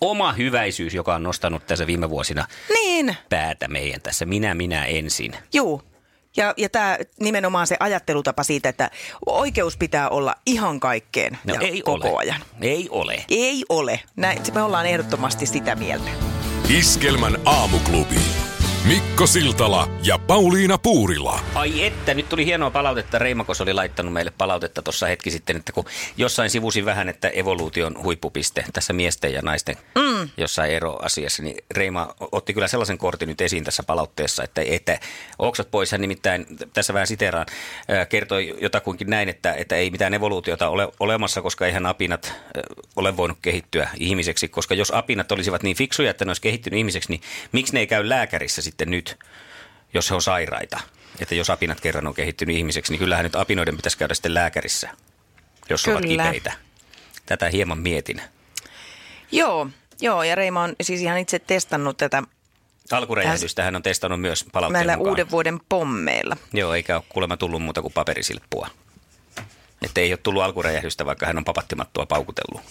oma 0.01 0.33
hyväisyys, 0.33 0.95
joka 0.95 1.15
on 1.15 1.23
nostanut 1.23 1.67
tässä 1.67 1.87
viime 1.87 2.11
vuosina 2.11 2.47
Niin, 2.75 3.17
päätä 3.29 3.69
meidän 3.69 4.01
tässä. 4.01 4.25
Minä, 4.27 4.55
minä 4.55 4.85
ensin. 4.85 5.37
juu. 5.53 5.83
Ja, 6.37 6.55
ja 6.57 6.69
tämä 6.69 6.99
nimenomaan 7.21 7.67
se 7.67 7.77
ajattelutapa 7.81 8.43
siitä, 8.43 8.69
että 8.69 8.91
oikeus 9.27 9.77
pitää 9.77 10.09
olla 10.09 10.35
ihan 10.47 10.81
kaikkeen 10.81 11.39
No 11.45 11.55
ja 11.55 11.61
ei 11.61 11.83
koko 11.83 12.09
ole. 12.09 12.17
ajan. 12.19 12.41
Ei 12.61 12.89
ole. 12.91 13.25
Ei 13.31 13.65
ole. 13.69 14.01
Näin, 14.17 14.39
me 14.55 14.63
ollaan 14.63 14.87
ehdottomasti 14.87 15.47
sitä 15.47 15.75
mieltä. 15.75 16.11
Iskelmän 16.79 17.37
aamuklubi. 17.45 18.15
Mikko 18.89 19.27
Siltala 19.27 19.89
ja 20.03 20.19
Pauliina 20.33 20.79
Puurila. 20.79 21.41
Ai 21.55 21.85
että, 21.85 22.15
nyt 22.15 22.29
tuli 22.29 22.47
hienoa 22.47 22.71
palautetta. 22.71 23.19
Reimakos 23.19 23.61
oli 23.61 23.73
laittanut 23.73 24.13
meille 24.13 24.33
palautetta 24.39 24.83
tuossa 24.83 25.07
hetki 25.07 25.31
sitten, 25.31 25.57
että 25.57 25.73
kun 25.73 25.85
jossain 26.17 26.51
sivusin 26.51 26.85
vähän, 26.85 27.09
että 27.09 27.29
evoluution 27.29 28.03
huippupiste 28.03 28.65
tässä 28.73 28.93
miesten 28.93 29.33
ja 29.33 29.43
naisten 29.43 29.77
mm. 29.95 30.29
jossain 30.37 30.73
eroasiassa, 30.73 31.43
niin 31.43 31.57
Reima 31.71 32.15
otti 32.33 32.55
kyllä 32.55 32.69
sellaisen 32.69 32.99
kortin 32.99 33.29
nyt 33.29 33.41
esiin 33.41 33.65
tässä 33.65 33.83
palautteessa, 33.83 34.45
että, 34.45 34.63
että 34.67 35.01
oksat 35.39 35.71
pois. 35.71 35.93
Hän 35.93 36.01
nimittäin, 36.01 36.47
tässä 36.73 36.95
vähän 36.95 37.07
siteraan, 37.07 37.47
kertoi 38.09 38.55
jotakuinkin 38.61 39.11
näin, 39.11 39.29
että, 39.29 39.55
että 39.55 39.77
ei 39.77 39.91
mitään 39.91 40.15
evoluutiota 40.15 40.69
ole 40.69 40.89
olemassa, 41.01 41.43
koska 41.43 41.67
eihän 41.67 41.87
apinat 41.87 42.35
ole 42.97 43.17
voinut 43.17 43.39
kehittyä 43.43 43.89
ihmiseksi, 43.99 44.49
koska 44.49 44.75
jos 44.75 44.91
apinat 44.95 45.33
olisivat 45.33 45.63
niin 45.63 45.77
fiksuja, 45.77 46.11
että 46.11 46.25
ne 46.25 46.29
olisi 46.31 46.43
kehittynyt 46.43 46.79
ihmiseksi, 46.79 47.11
niin 47.11 47.21
miksi 47.53 47.73
ne 47.73 47.81
ei 47.81 47.87
käy 47.87 48.09
lääkärissä 48.09 48.63
sitten 48.63 48.91
nyt, 48.91 49.17
jos 49.95 50.11
he 50.11 50.15
on 50.15 50.23
sairaita? 50.23 50.81
Että 51.21 51.35
jos 51.35 51.51
apinat 51.51 51.81
kerran 51.81 52.07
on 52.07 52.15
kehittynyt 52.15 52.57
ihmiseksi, 52.57 52.93
niin 52.93 52.99
kyllähän 52.99 53.25
nyt 53.25 53.37
apinoiden 53.37 53.77
pitäisi 53.77 53.99
käydä 53.99 54.15
sitten 54.15 54.35
lääkärissä, 54.35 54.89
jos 55.71 55.89
ovat 55.89 56.03
Kyllä. 56.03 56.25
kipeitä. 56.25 56.53
Tätä 57.27 57.49
hieman 57.49 57.79
mietin. 57.79 58.23
Joo, 59.33 59.69
joo, 60.01 60.23
ja 60.23 60.35
Reima 60.35 60.63
on 60.63 60.77
siis 60.83 61.01
ihan 61.01 61.19
itse 61.19 61.39
testannut 61.39 61.97
tätä 61.97 62.23
Alkuräjähdystä 62.91 63.63
hän 63.63 63.77
on 63.77 63.83
testannut 63.83 64.21
myös 64.21 64.45
palautteen 64.53 64.79
näillä 64.79 64.97
mukaan. 64.97 65.11
uuden 65.11 65.31
vuoden 65.31 65.61
pommeilla. 65.69 66.37
Joo, 66.53 66.75
eikä 66.75 66.97
ole 66.97 67.05
kuulemma 67.09 67.37
tullut 67.37 67.63
muuta 67.63 67.83
kuin 67.83 67.93
paperisilppua. 67.93 68.69
Että 69.83 70.01
ei 70.01 70.13
ole 70.13 70.19
tullut 70.23 70.43
alkuräjähdystä, 70.43 71.07
vaikka 71.07 71.27
hän 71.27 71.39
on 71.39 71.45
papattimattua 71.45 72.07
paukutellut. 72.07 72.63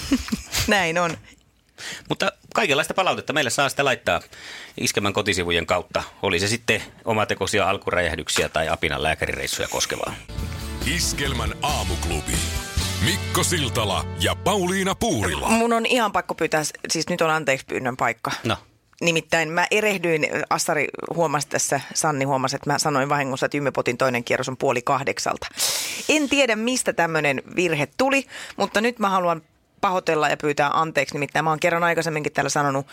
Näin 0.66 0.98
on. 0.98 1.16
Mutta 2.08 2.32
kaikenlaista 2.54 2.94
palautetta 2.94 3.32
meille 3.32 3.50
saa 3.50 3.68
sitä 3.68 3.84
laittaa 3.84 4.20
Iskemän 4.80 5.12
kotisivujen 5.12 5.66
kautta. 5.66 6.02
Oli 6.22 6.40
se 6.40 6.48
sitten 6.48 6.82
omatekoisia 7.04 7.70
alkuräjähdyksiä 7.70 8.48
tai 8.48 8.68
apinan 8.68 9.02
lääkärireissuja 9.02 9.68
koskevaa. 9.68 10.14
Iskelmän 10.94 11.54
aamuklubi. 11.62 12.32
Mikko 13.04 13.44
Siltala 13.44 14.06
ja 14.20 14.34
Pauliina 14.34 14.94
Puurila. 14.94 15.48
Mun 15.48 15.72
on 15.72 15.86
ihan 15.86 16.12
pakko 16.12 16.34
pyytää, 16.34 16.62
siis 16.90 17.08
nyt 17.08 17.20
on 17.20 17.30
anteeksi 17.30 17.66
pyynnön 17.66 17.96
paikka. 17.96 18.30
No, 18.44 18.56
Nimittäin 19.00 19.48
mä 19.48 19.66
erehdyin, 19.70 20.26
Assari 20.50 20.88
huomasi 21.14 21.48
tässä, 21.48 21.80
Sanni 21.94 22.24
huomasi, 22.24 22.56
että 22.56 22.72
mä 22.72 22.78
sanoin 22.78 23.08
vahingossa, 23.08 23.46
että 23.46 23.58
Ymmepotin 23.58 23.98
toinen 23.98 24.24
kierros 24.24 24.48
on 24.48 24.56
puoli 24.56 24.82
kahdeksalta. 24.82 25.46
En 26.08 26.28
tiedä, 26.28 26.56
mistä 26.56 26.92
tämmöinen 26.92 27.42
virhe 27.56 27.88
tuli, 27.96 28.26
mutta 28.56 28.80
nyt 28.80 28.98
mä 28.98 29.10
haluan 29.10 29.42
pahoitella 29.86 30.28
ja 30.28 30.36
pyytää 30.36 30.80
anteeksi. 30.80 31.14
Nimittäin 31.14 31.44
mä 31.44 31.50
oon 31.50 31.60
kerran 31.60 31.84
aikaisemminkin 31.84 32.32
täällä 32.32 32.48
sanonut 32.48 32.86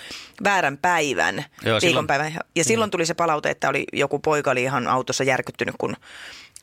väärän 0.44 0.78
päivän, 0.78 1.36
Joo, 1.36 1.46
silloin- 1.62 1.82
viikonpäivän. 1.82 2.40
Ja 2.56 2.64
silloin 2.64 2.92
tuli 2.92 3.06
se 3.06 3.14
palaute, 3.14 3.50
että 3.50 3.70
oli 3.70 3.86
joku 3.94 4.20
poika 4.20 4.52
oli 4.52 4.64
ihan 4.64 4.88
autossa 4.88 5.24
järkyttynyt, 5.24 5.76
kun 5.78 5.96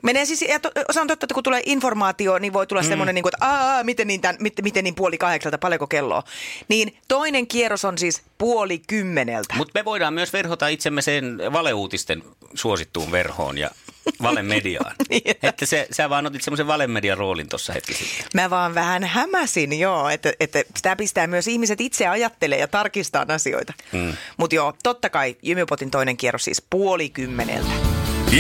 Menee 0.03 0.25
siis, 0.25 0.43
ja 0.43 0.61
to, 0.61 0.71
se 0.91 1.01
on 1.01 1.07
totta, 1.07 1.25
että 1.25 1.35
kun 1.35 1.43
tulee 1.43 1.63
informaatio, 1.65 2.39
niin 2.39 2.53
voi 2.53 2.67
tulla 2.67 2.83
mm. 2.83 2.89
semmoinen, 2.89 3.15
niin 3.15 3.23
kuin, 3.23 3.35
että 3.35 3.47
Aa, 3.47 3.85
miten, 3.85 4.07
niin 4.07 4.21
tämän, 4.21 4.37
miten, 4.41 4.65
miten 4.65 4.85
niin 4.85 4.95
puoli 4.95 5.19
kahdeksalta, 5.19 5.59
paljonko 5.59 5.87
kelloa. 5.87 6.23
Niin 6.69 6.99
toinen 7.09 7.47
kierros 7.47 7.85
on 7.85 7.99
siis 7.99 8.23
puoli 8.39 8.79
kymmeneltä. 8.79 9.55
mutta 9.57 9.79
me 9.81 9.85
voidaan 9.85 10.15
myös 10.15 10.33
verhota 10.33 10.69
itsemme 10.69 11.03
sen 11.03 11.39
valeuutisten 11.53 12.23
suosittuun 12.55 13.13
verhoon 13.13 13.59
ja 13.59 13.71
valemediaan. 14.23 14.95
Niin. 15.11 15.35
että 15.43 15.67
se, 15.67 15.87
sä 15.91 16.11
vaan 16.11 16.27
otit 16.27 16.43
semmoisen 16.43 16.67
valemedian 16.67 17.19
roolin 17.19 17.49
tuossa 17.49 17.73
hetki 17.73 17.95
sitten. 17.95 18.27
Mä 18.35 18.51
vaan 18.51 18.75
vähän 18.75 19.05
hämäsin, 19.05 19.81
joo, 19.81 20.09
että, 20.09 20.33
että 20.41 20.63
sitä 20.77 20.97
pistää 20.97 21.27
myös 21.27 21.49
ihmiset 21.49 21.81
itse 21.81 22.07
ajattelee 22.07 22.59
ja 22.59 22.69
tarkistaa 22.69 23.27
asioita. 23.29 23.73
Mm. 23.93 24.13
Mutta 24.37 24.55
joo, 24.57 24.75
totta 24.83 25.11
kai 25.11 25.37
Jymypotin 25.43 25.91
toinen 25.91 26.17
kierros 26.17 26.45
siis 26.45 26.63
puoli 26.71 27.11
kymmeneltä. 27.11 27.71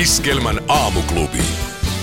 Iskelmän 0.01 0.61
aamuklubi. 0.69 1.43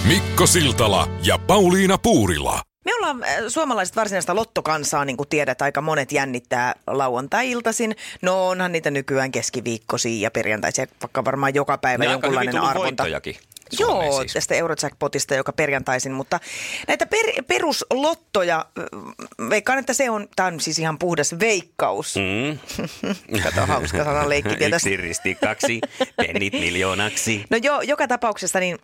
Mikko 0.08 0.48
Siltala 0.48 1.08
ja 1.24 1.38
Pauliina 1.38 1.98
Puurila. 1.98 2.67
Me 2.88 2.96
ollaan 2.96 3.24
äh, 3.24 3.30
suomalaiset 3.48 3.96
varsinaista 3.96 4.36
lottokansaa, 4.36 5.06
niin 5.06 5.18
kuin 5.18 5.30
tiedät, 5.30 5.62
aika 5.62 5.82
monet 5.82 6.12
jännittää 6.12 6.74
lauantai-iltaisin. 6.88 7.96
No 8.22 8.48
onhan 8.48 8.72
niitä 8.72 8.92
nykyään 8.92 9.32
keskiviikkosia 9.32 10.22
ja 10.22 10.32
perjantaisia, 10.32 10.86
vaikka 11.02 11.26
varmaan 11.26 11.56
joka 11.56 11.78
päivä 11.78 12.04
aika 12.04 12.04
hyvin 12.04 12.12
jonkunlainen 12.12 12.58
arvonta. 12.58 13.04
voittojakin 13.04 13.36
Joo, 13.80 13.90
Suomeen 13.90 14.14
siis. 14.14 14.34
tästä 14.34 14.56
Eurojackpotista, 14.56 15.36
joka 15.36 15.54
perjantaisin, 15.54 16.12
mutta 16.12 16.40
näitä 16.88 17.06
per, 17.06 17.26
peruslottoja, 17.48 18.66
äh, 18.80 19.50
veikkaan, 19.50 19.80
että 19.80 19.94
se 19.94 20.10
on, 20.10 20.28
tämä 20.36 20.48
on 20.48 20.60
siis 20.60 20.80
ihan 20.80 21.00
puhdas 21.00 21.36
veikkaus. 21.40 22.16
Mm. 22.16 22.60
Kato, 23.44 23.66
hauska 23.66 24.04
sanaleikki 24.04 24.60
vielä 24.60 24.72
tässä. 24.76 24.90
Yksi 24.90 25.02
risti 25.02 25.36
kaksi, 25.36 25.82
pennit 26.16 26.54
miljoonaksi. 26.54 27.46
No 27.50 27.58
joo, 27.64 27.82
joka 27.82 28.08
tapauksessa 28.08 28.60
niin 28.60 28.80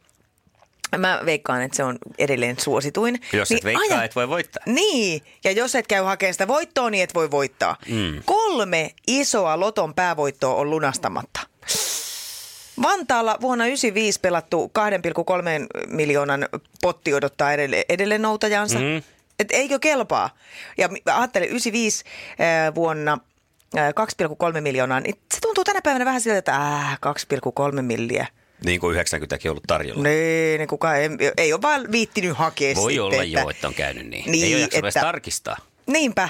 mä 0.97 1.21
veikkaan, 1.25 1.61
että 1.61 1.77
se 1.77 1.83
on 1.83 1.97
edelleen 2.17 2.59
suosituin. 2.59 3.21
Jos 3.33 3.51
et 3.51 3.63
niin 3.63 3.63
veikkaa, 3.63 4.03
et 4.03 4.15
voi 4.15 4.29
voittaa. 4.29 4.63
Niin, 4.65 5.21
ja 5.43 5.51
jos 5.51 5.75
et 5.75 5.87
käy 5.87 6.03
hakemaan 6.03 6.33
sitä 6.33 6.47
voittoa, 6.47 6.89
niin 6.89 7.03
et 7.03 7.13
voi 7.13 7.31
voittaa. 7.31 7.77
Mm. 7.89 8.21
Kolme 8.25 8.93
isoa 9.07 9.59
loton 9.59 9.93
päävoittoa 9.93 10.55
on 10.55 10.69
lunastamatta. 10.69 11.39
Vantaalla 12.81 13.37
vuonna 13.41 13.63
1995 13.63 14.19
pelattu 14.19 14.71
2,3 15.87 15.87
miljoonan 15.87 16.47
potti 16.81 17.13
odottaa 17.13 17.53
edelleen, 17.53 17.83
edelleen 17.89 18.21
noutajansa. 18.21 18.79
Mm. 18.79 19.03
Et 19.39 19.47
eikö 19.51 19.79
kelpaa? 19.79 20.29
Ja 20.77 20.89
ajattele, 21.05 21.45
95 21.45 22.03
äh, 22.29 22.75
vuonna 22.75 23.17
äh, 23.77 23.93
2,3 24.55 24.61
miljoonaa, 24.61 24.99
niin 24.99 25.15
se 25.33 25.41
tuntuu 25.41 25.63
tänä 25.63 25.81
päivänä 25.81 26.05
vähän 26.05 26.21
siltä, 26.21 26.37
että 26.37 26.55
äh, 26.55 26.99
2,3 27.75 27.81
milliä. 27.81 28.27
Niin 28.65 28.79
kuin 28.79 28.93
90 28.93 29.49
ollut 29.49 29.63
tarjolla. 29.67 30.03
Niin, 30.03 30.57
niin 30.59 30.67
kukaan 30.67 30.97
ei, 30.97 31.09
ei 31.37 31.53
ole 31.53 31.61
vaan 31.61 31.91
viittinyt 31.91 32.37
hakea 32.37 32.75
Voi 32.75 32.91
sitten, 32.91 33.03
olla 33.03 33.13
että, 33.23 33.39
joo, 33.39 33.49
että 33.49 33.67
on 33.67 33.73
käynyt 33.73 34.07
niin. 34.07 34.31
Niin, 34.31 34.45
Ei 34.45 34.53
ole 34.53 34.61
jaksanut 34.61 34.87
että- 34.87 34.99
tarkistaa. 34.99 35.57
Niinpä. 35.85 36.29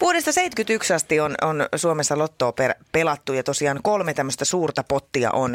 Vuodesta 0.00 0.32
71 0.32 0.92
asti 0.92 1.20
on, 1.20 1.34
on 1.42 1.66
Suomessa 1.76 2.18
lottoa 2.18 2.52
per, 2.52 2.74
pelattu 2.92 3.32
ja 3.32 3.42
tosiaan 3.42 3.80
kolme 3.82 4.14
tämmöistä 4.14 4.44
suurta 4.44 4.82
pottia 4.84 5.30
on 5.30 5.54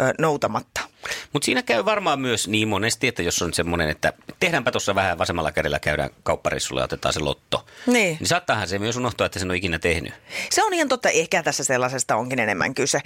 ö, 0.00 0.14
noutamatta. 0.18 0.80
Mutta 1.36 1.46
siinä 1.46 1.62
käy 1.62 1.84
varmaan 1.84 2.20
myös 2.20 2.48
niin 2.48 2.68
monesti, 2.68 3.08
että 3.08 3.22
jos 3.22 3.42
on 3.42 3.54
semmoinen, 3.54 3.90
että 3.90 4.12
tehdäänpä 4.40 4.70
tuossa 4.70 4.94
vähän 4.94 5.18
vasemmalla 5.18 5.52
kädellä, 5.52 5.78
käydään 5.78 6.10
kauppareissulla 6.22 6.80
ja 6.80 6.84
otetaan 6.84 7.12
se 7.12 7.20
lotto. 7.20 7.66
Niin. 7.86 8.16
Niin 8.20 8.26
saattaahan 8.26 8.68
se 8.68 8.78
myös 8.78 8.96
unohtua, 8.96 9.26
että 9.26 9.38
sen 9.38 9.50
on 9.50 9.56
ikinä 9.56 9.78
tehnyt. 9.78 10.14
Se 10.50 10.64
on 10.64 10.74
ihan 10.74 10.88
totta, 10.88 11.08
ehkä 11.08 11.42
tässä 11.42 11.64
sellaisesta 11.64 12.16
onkin 12.16 12.38
enemmän 12.38 12.74
kyse. 12.74 13.00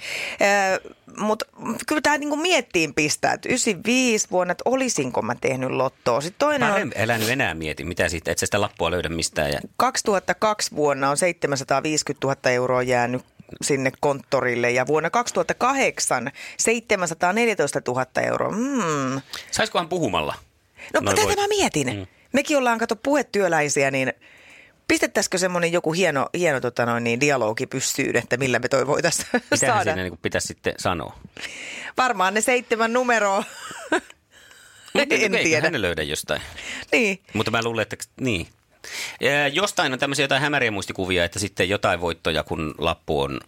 Mutta 1.17 1.45
kyllä 1.87 2.01
tämä 2.01 2.17
niinku 2.17 2.35
miettiin 2.35 2.93
pistää, 2.93 3.33
että 3.33 3.49
95 3.49 4.27
vuonna, 4.31 4.51
että 4.51 4.61
olisinko 4.65 5.21
mä 5.21 5.35
tehnyt 5.41 5.71
lottoa. 5.71 6.21
Sitten 6.21 6.39
toinen 6.39 6.69
Mä 6.69 6.75
on 6.75 6.81
en 6.81 6.93
älä 6.97 7.17
nyt 7.17 7.29
enää 7.29 7.53
mieti, 7.53 7.83
mitä 7.83 8.09
siitä, 8.09 8.31
et 8.31 8.37
sä 8.37 8.45
sitä 8.45 8.61
lappua 8.61 8.91
löydä 8.91 9.09
mistään. 9.09 9.51
Ja 9.51 9.59
2002 9.77 10.75
vuonna 10.75 11.09
on 11.09 11.17
750 11.17 12.27
000 12.27 12.51
euroa 12.51 12.83
jäänyt 12.83 13.21
sinne 13.61 13.91
konttorille 13.99 14.71
ja 14.71 14.87
vuonna 14.87 15.09
2008 15.09 16.31
714 16.57 17.81
000 17.87 18.05
euroa. 18.27 18.51
Mm. 18.51 19.21
Saiskohan 19.51 19.89
puhumalla? 19.89 20.35
No 20.93 20.99
Noin 20.99 21.15
tätä 21.15 21.27
voit- 21.27 21.39
mä 21.39 21.47
mietin. 21.47 21.95
Mm. 21.97 22.07
Mekin 22.33 22.57
ollaan 22.57 22.79
kato 22.79 22.95
puhetyöläisiä, 22.95 23.91
niin 23.91 24.13
pistettäisikö 24.87 25.37
semmoinen 25.37 25.71
joku 25.71 25.93
hieno, 25.93 26.29
hieno 26.33 26.59
tota 26.61 26.85
noin, 26.85 27.03
niin 27.03 27.19
dialogi 27.21 27.67
pystyyn, 27.67 28.15
että 28.15 28.37
millä 28.37 28.59
me 28.59 28.67
toi 28.67 28.87
voitaisiin 28.87 29.27
saada? 29.55 29.83
siinä 29.83 30.03
niin 30.03 30.17
pitäisi 30.21 30.47
sitten 30.47 30.73
sanoa? 30.77 31.19
Varmaan 31.97 32.33
ne 32.33 32.41
seitsemän 32.41 32.93
numeroa. 32.93 33.43
en 34.95 35.07
Eiköhän 35.11 35.43
tiedä. 35.43 35.69
ne 35.69 35.81
löydä 35.81 36.03
jostain. 36.03 36.41
Niin. 36.91 37.19
Mutta 37.33 37.51
mä 37.51 37.63
luulen, 37.63 37.83
että 37.83 37.95
niin. 38.19 38.47
Jostain 39.53 39.93
on 39.93 39.99
tämmöisiä 39.99 40.23
jotain 40.23 40.41
hämäriä 40.41 40.71
muistikuvia, 40.71 41.25
että 41.25 41.39
sitten 41.39 41.69
jotain 41.69 42.01
voittoja, 42.01 42.43
kun 42.43 42.75
lappu 42.77 43.21
on 43.21 43.39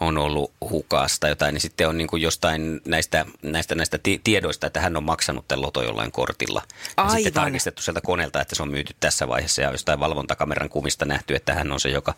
on 0.00 0.18
ollut 0.18 0.52
hukassa 0.70 1.20
tai 1.20 1.30
jotain, 1.30 1.52
niin 1.52 1.60
sitten 1.60 1.88
on 1.88 1.98
niin 1.98 2.08
kuin 2.08 2.22
jostain 2.22 2.80
näistä, 2.84 3.26
näistä, 3.42 3.74
näistä 3.74 3.98
ti- 3.98 4.20
tiedoista, 4.24 4.66
että 4.66 4.80
hän 4.80 4.96
on 4.96 5.04
maksanut 5.04 5.48
tämän 5.48 5.62
loto 5.62 5.82
jollain 5.82 6.12
kortilla. 6.12 6.62
Ja 6.68 6.92
Aivan. 6.96 7.14
sitten 7.16 7.32
tarkistettu 7.32 7.82
sieltä 7.82 8.00
koneelta, 8.00 8.40
että 8.40 8.54
se 8.54 8.62
on 8.62 8.70
myyty 8.70 8.94
tässä 9.00 9.28
vaiheessa 9.28 9.62
ja 9.62 9.70
jostain 9.70 10.00
valvontakameran 10.00 10.68
kuvista 10.68 11.04
nähty, 11.04 11.34
että 11.34 11.54
hän 11.54 11.72
on 11.72 11.80
se, 11.80 11.88
joka 11.88 12.14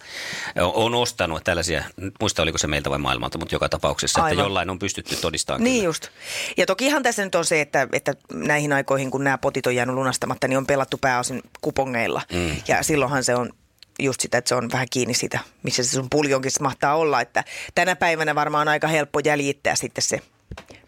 on- 0.56 0.94
ostanut 0.94 1.44
tällaisia, 1.44 1.84
muista 2.20 2.42
oliko 2.42 2.58
se 2.58 2.66
meiltä 2.66 2.90
vai 2.90 2.98
maailmalta, 2.98 3.38
mutta 3.38 3.54
joka 3.54 3.68
tapauksessa, 3.68 4.20
Aivan. 4.22 4.32
että 4.32 4.42
jollain 4.42 4.70
on 4.70 4.78
pystytty 4.78 5.16
todistamaan. 5.16 5.64
Niin 5.64 5.74
kyllä. 5.74 5.84
just. 5.84 6.08
Ja 6.56 6.66
tokihan 6.66 7.02
tässä 7.02 7.24
nyt 7.24 7.34
on 7.34 7.44
se, 7.44 7.60
että, 7.60 7.88
että 7.92 8.14
näihin 8.32 8.72
aikoihin, 8.72 9.10
kun 9.10 9.24
nämä 9.24 9.38
potit 9.38 9.66
on 9.66 9.74
jäänyt 9.74 9.94
lunastamatta, 9.94 10.48
niin 10.48 10.58
on 10.58 10.66
pelattu 10.66 10.98
pääosin 10.98 11.42
kupongeilla. 11.60 12.22
Mm. 12.32 12.56
Ja 12.68 12.82
silloinhan 12.82 13.24
se 13.24 13.34
on 13.34 13.52
just 13.98 14.20
sitä, 14.20 14.38
että 14.38 14.48
se 14.48 14.54
on 14.54 14.70
vähän 14.72 14.86
kiinni 14.90 15.14
siitä, 15.14 15.38
missä 15.62 15.82
se 15.84 15.90
sun 15.90 16.10
puljonkin 16.10 16.50
mahtaa 16.60 16.96
olla. 16.96 17.20
Että 17.20 17.44
tänä 17.74 17.96
päivänä 17.96 18.34
varmaan 18.34 18.68
on 18.68 18.72
aika 18.72 18.88
helppo 18.88 19.20
jäljittää 19.24 19.74
sitten 19.74 20.02
se 20.02 20.20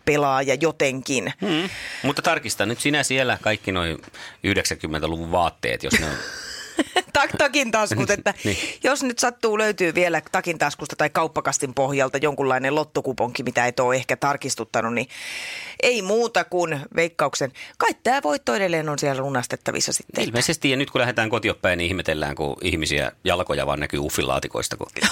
pelaaja 0.05 0.55
jotenkin. 0.55 1.33
Mm. 1.41 1.69
Mutta 2.03 2.23
tarkista 2.23 2.67
nyt 2.67 2.81
sinä 2.81 3.03
siellä 3.03 3.39
kaikki 3.43 3.73
noin 3.73 3.99
90-luvun 4.47 5.33
vaatteet, 5.33 5.83
jos 5.83 6.01
ne 6.01 6.07
on 6.07 6.17
Tak, 7.13 7.31
takin 7.39 7.71
taskut, 7.71 8.11
että 8.11 8.35
Niin. 8.45 8.57
jos 8.85 9.03
nyt 9.03 9.19
sattuu 9.19 9.59
löytyy 9.59 9.95
vielä 9.95 10.23
takin 10.33 10.59
taskusta 10.59 10.97
tai 10.97 11.11
kauppakastin 11.11 11.75
pohjalta 11.75 12.19
jonkunlainen 12.19 12.75
lottokuponki, 12.75 13.43
mitä 13.43 13.67
et 13.67 13.81
ole 13.81 13.97
ehkä 13.97 14.17
tarkistuttanut, 14.17 14.95
niin 14.95 15.09
ei 15.83 16.03
muuta 16.03 16.45
kuin 16.45 16.81
veikkauksen. 16.97 17.53
Kai 17.79 17.91
tämä 18.03 18.23
voitto 18.23 18.55
edelleen 18.55 18.89
on 18.89 18.99
siellä 18.99 19.23
lunastettavissa 19.23 19.93
sitten. 19.93 20.25
Ilmeisesti, 20.25 20.71
ja 20.71 20.77
nyt 20.77 20.91
kun 20.91 21.01
lähdetään 21.01 21.31
kotiopäin, 21.31 21.79
niin 21.79 21.89
ihmetellään, 21.89 22.35
kun 22.35 22.57
ihmisiä 22.63 23.13
jalkoja 23.25 23.67
vaan 23.67 23.81
näkyy 23.81 24.01
uffilaatikoista. 24.01 24.77
Kun... 24.77 24.87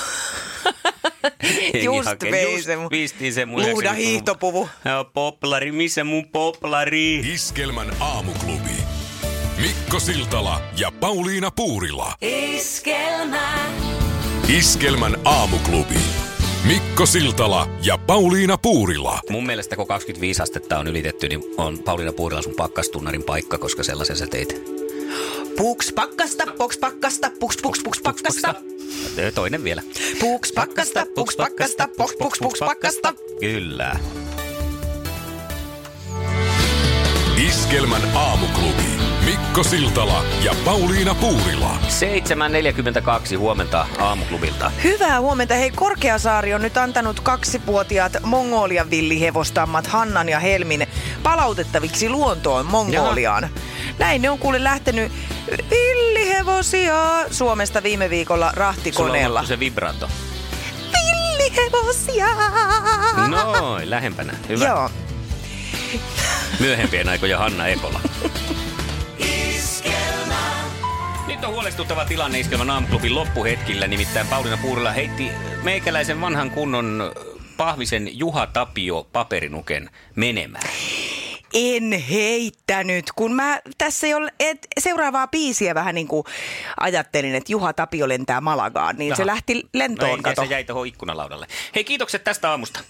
Just 1.82 2.22
vei 2.30 2.52
just 2.52 2.64
se 2.66 2.76
mun 2.76 2.90
viistiin 2.90 3.32
se 3.32 3.46
mun 3.46 3.62
luuda 3.62 3.90
90-luvun- 3.90 3.96
hiihtopuvu. 3.96 4.68
Poplari, 5.14 5.72
missä 5.72 6.04
mun 6.04 6.28
poplari? 6.28 7.16
Iskelmän 7.16 7.96
aamuklubi. 8.00 8.67
Mikko 9.60 10.00
Siltala 10.00 10.60
ja 10.78 10.92
Pauliina 11.00 11.50
Puurila. 11.50 12.14
Iskelmän 14.48 15.16
aamuklubi. 15.24 15.94
Mikko 16.64 17.06
Siltala 17.06 17.68
ja 17.82 17.98
Pauliina 17.98 18.58
Puurila. 18.58 19.20
Mun 19.30 19.46
mielestä 19.46 19.76
kun 19.76 19.86
25 19.86 20.42
astetta 20.42 20.78
on 20.78 20.86
ylitetty, 20.86 21.28
niin 21.28 21.42
on 21.56 21.78
Pauliina 21.78 22.12
Puurila 22.12 22.42
sun 22.42 22.54
pakkastunnarin 22.56 23.22
paikka, 23.22 23.58
koska 23.58 23.82
sellaisen 23.82 24.16
sä 24.16 24.26
teit. 24.26 24.62
Puks 25.56 25.92
pakkasta, 25.92 26.44
puks 26.58 26.78
pakkasta, 26.78 27.30
puks 27.40 27.56
puks 27.62 27.80
puks 27.84 28.00
pakkasta. 28.02 28.54
Toinen 29.34 29.64
vielä. 29.64 29.82
Puks 30.20 30.52
pakkasta, 30.52 31.06
puks 31.14 31.36
pakkasta, 31.36 31.88
puks 31.96 32.14
puks 32.18 32.38
puks 32.38 32.58
pakkasta. 32.58 33.14
Kyllä. 33.40 33.96
Iskelmän 37.48 38.02
aamuklubi. 38.14 39.07
Mikko 39.58 39.70
Siltala 39.70 40.24
ja 40.44 40.54
Pauliina 40.64 41.14
Puurila. 41.14 41.78
7.42 43.32 43.36
huomenta 43.38 43.86
aamuklubilta. 43.98 44.72
Hyvää 44.84 45.20
huomenta. 45.20 45.54
Hei, 45.54 45.70
Korkeasaari 45.70 46.54
on 46.54 46.62
nyt 46.62 46.76
antanut 46.76 47.20
kaksivuotiaat 47.20 48.16
Mongolian 48.22 48.90
villihevostammat 48.90 49.86
Hannan 49.86 50.28
ja 50.28 50.38
Helmin 50.40 50.86
palautettaviksi 51.22 52.08
luontoon 52.08 52.66
Mongoliaan. 52.66 53.48
Näin 53.98 54.22
ne 54.22 54.30
on 54.30 54.38
kuule 54.38 54.64
lähtenyt 54.64 55.12
villihevosia 55.70 56.94
Suomesta 57.30 57.82
viime 57.82 58.10
viikolla 58.10 58.46
Sulla 58.46 58.50
on 58.50 58.56
rahtikoneella. 58.56 59.44
se 59.44 59.58
vibrato. 59.58 60.08
Villihevosia! 60.92 62.26
Noin, 63.28 63.90
lähempänä. 63.90 64.32
Hyvä. 64.48 64.64
Joo. 64.64 64.90
Myöhempien 66.60 67.08
aikojen 67.08 67.38
Hanna 67.38 67.66
Ekola. 67.66 68.00
Nyt 71.38 71.44
on 71.44 71.54
huolestuttava 71.54 72.04
tilanne 72.04 72.40
Iskelman 72.40 72.70
aamuklubin 72.70 73.14
loppuhetkillä, 73.14 73.86
nimittäin 73.86 74.26
Pauliina 74.26 74.56
Puurila 74.62 74.92
heitti 74.92 75.30
meikäläisen 75.62 76.20
vanhan 76.20 76.50
kunnon 76.50 77.12
Pahvisen 77.56 78.18
Juha 78.18 78.46
Tapio 78.46 79.06
paperinuken 79.12 79.90
menemään. 80.14 80.70
En 81.54 81.92
heittänyt, 81.92 83.04
kun 83.16 83.34
mä 83.34 83.60
tässä 83.78 84.06
jo 84.06 84.18
et, 84.40 84.66
seuraavaa 84.80 85.28
biisiä 85.28 85.74
vähän 85.74 85.94
niin 85.94 86.08
kuin 86.08 86.24
ajattelin, 86.80 87.34
että 87.34 87.52
Juha 87.52 87.72
Tapio 87.72 88.08
lentää 88.08 88.40
Malagaan, 88.40 88.96
niin 88.96 89.16
se 89.16 89.22
Aha. 89.22 89.26
lähti 89.26 89.68
lentoon, 89.74 90.10
no, 90.10 90.16
ei, 90.16 90.22
kato. 90.22 90.42
se 90.42 90.48
jäi 90.48 90.64
tuohon 90.64 90.86
ikkunalaudalle. 90.86 91.46
Hei, 91.74 91.84
kiitokset 91.84 92.24
tästä 92.24 92.50
aamusta. 92.50 92.80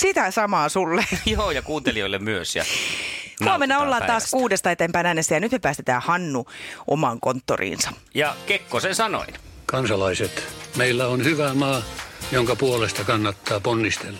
Sitä 0.00 0.30
samaa 0.30 0.68
sulle. 0.68 1.04
Joo, 1.26 1.50
ja 1.50 1.62
kuuntelijoille 1.62 2.18
myös. 2.18 2.56
Ja 2.56 2.64
Huomenna 3.44 3.78
ollaan 3.78 4.02
taas 4.02 4.08
päivästä. 4.08 4.36
kuudesta 4.36 4.70
eteenpäin 4.70 5.06
äänessä 5.06 5.34
ja 5.34 5.40
nyt 5.40 5.52
me 5.52 5.58
päästetään 5.58 6.02
Hannu 6.02 6.46
omaan 6.86 7.20
konttoriinsa. 7.20 7.92
Ja 8.14 8.34
Kekkosen 8.46 8.94
sanoin. 8.94 9.34
Kansalaiset, 9.66 10.48
meillä 10.76 11.06
on 11.06 11.24
hyvä 11.24 11.54
maa, 11.54 11.82
jonka 12.32 12.56
puolesta 12.56 13.04
kannattaa 13.04 13.60
ponnistella. 13.60 14.18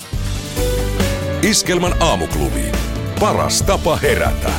Iskelmän 1.43 2.03
aamuklubi. 2.03 2.73
Paras 3.21 3.63
tapa 3.63 3.97
herätä. 3.97 4.51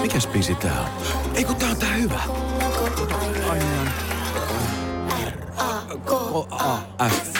Mikäs 0.00 0.26
biisi 0.26 0.54
tää 0.54 0.80
on? 0.80 0.88
Ei 1.34 1.44
kun 1.44 1.56
tää 1.56 1.70
on 1.70 1.76
tää 1.76 1.94
hyvä. 1.94 2.20
F. 7.08 7.39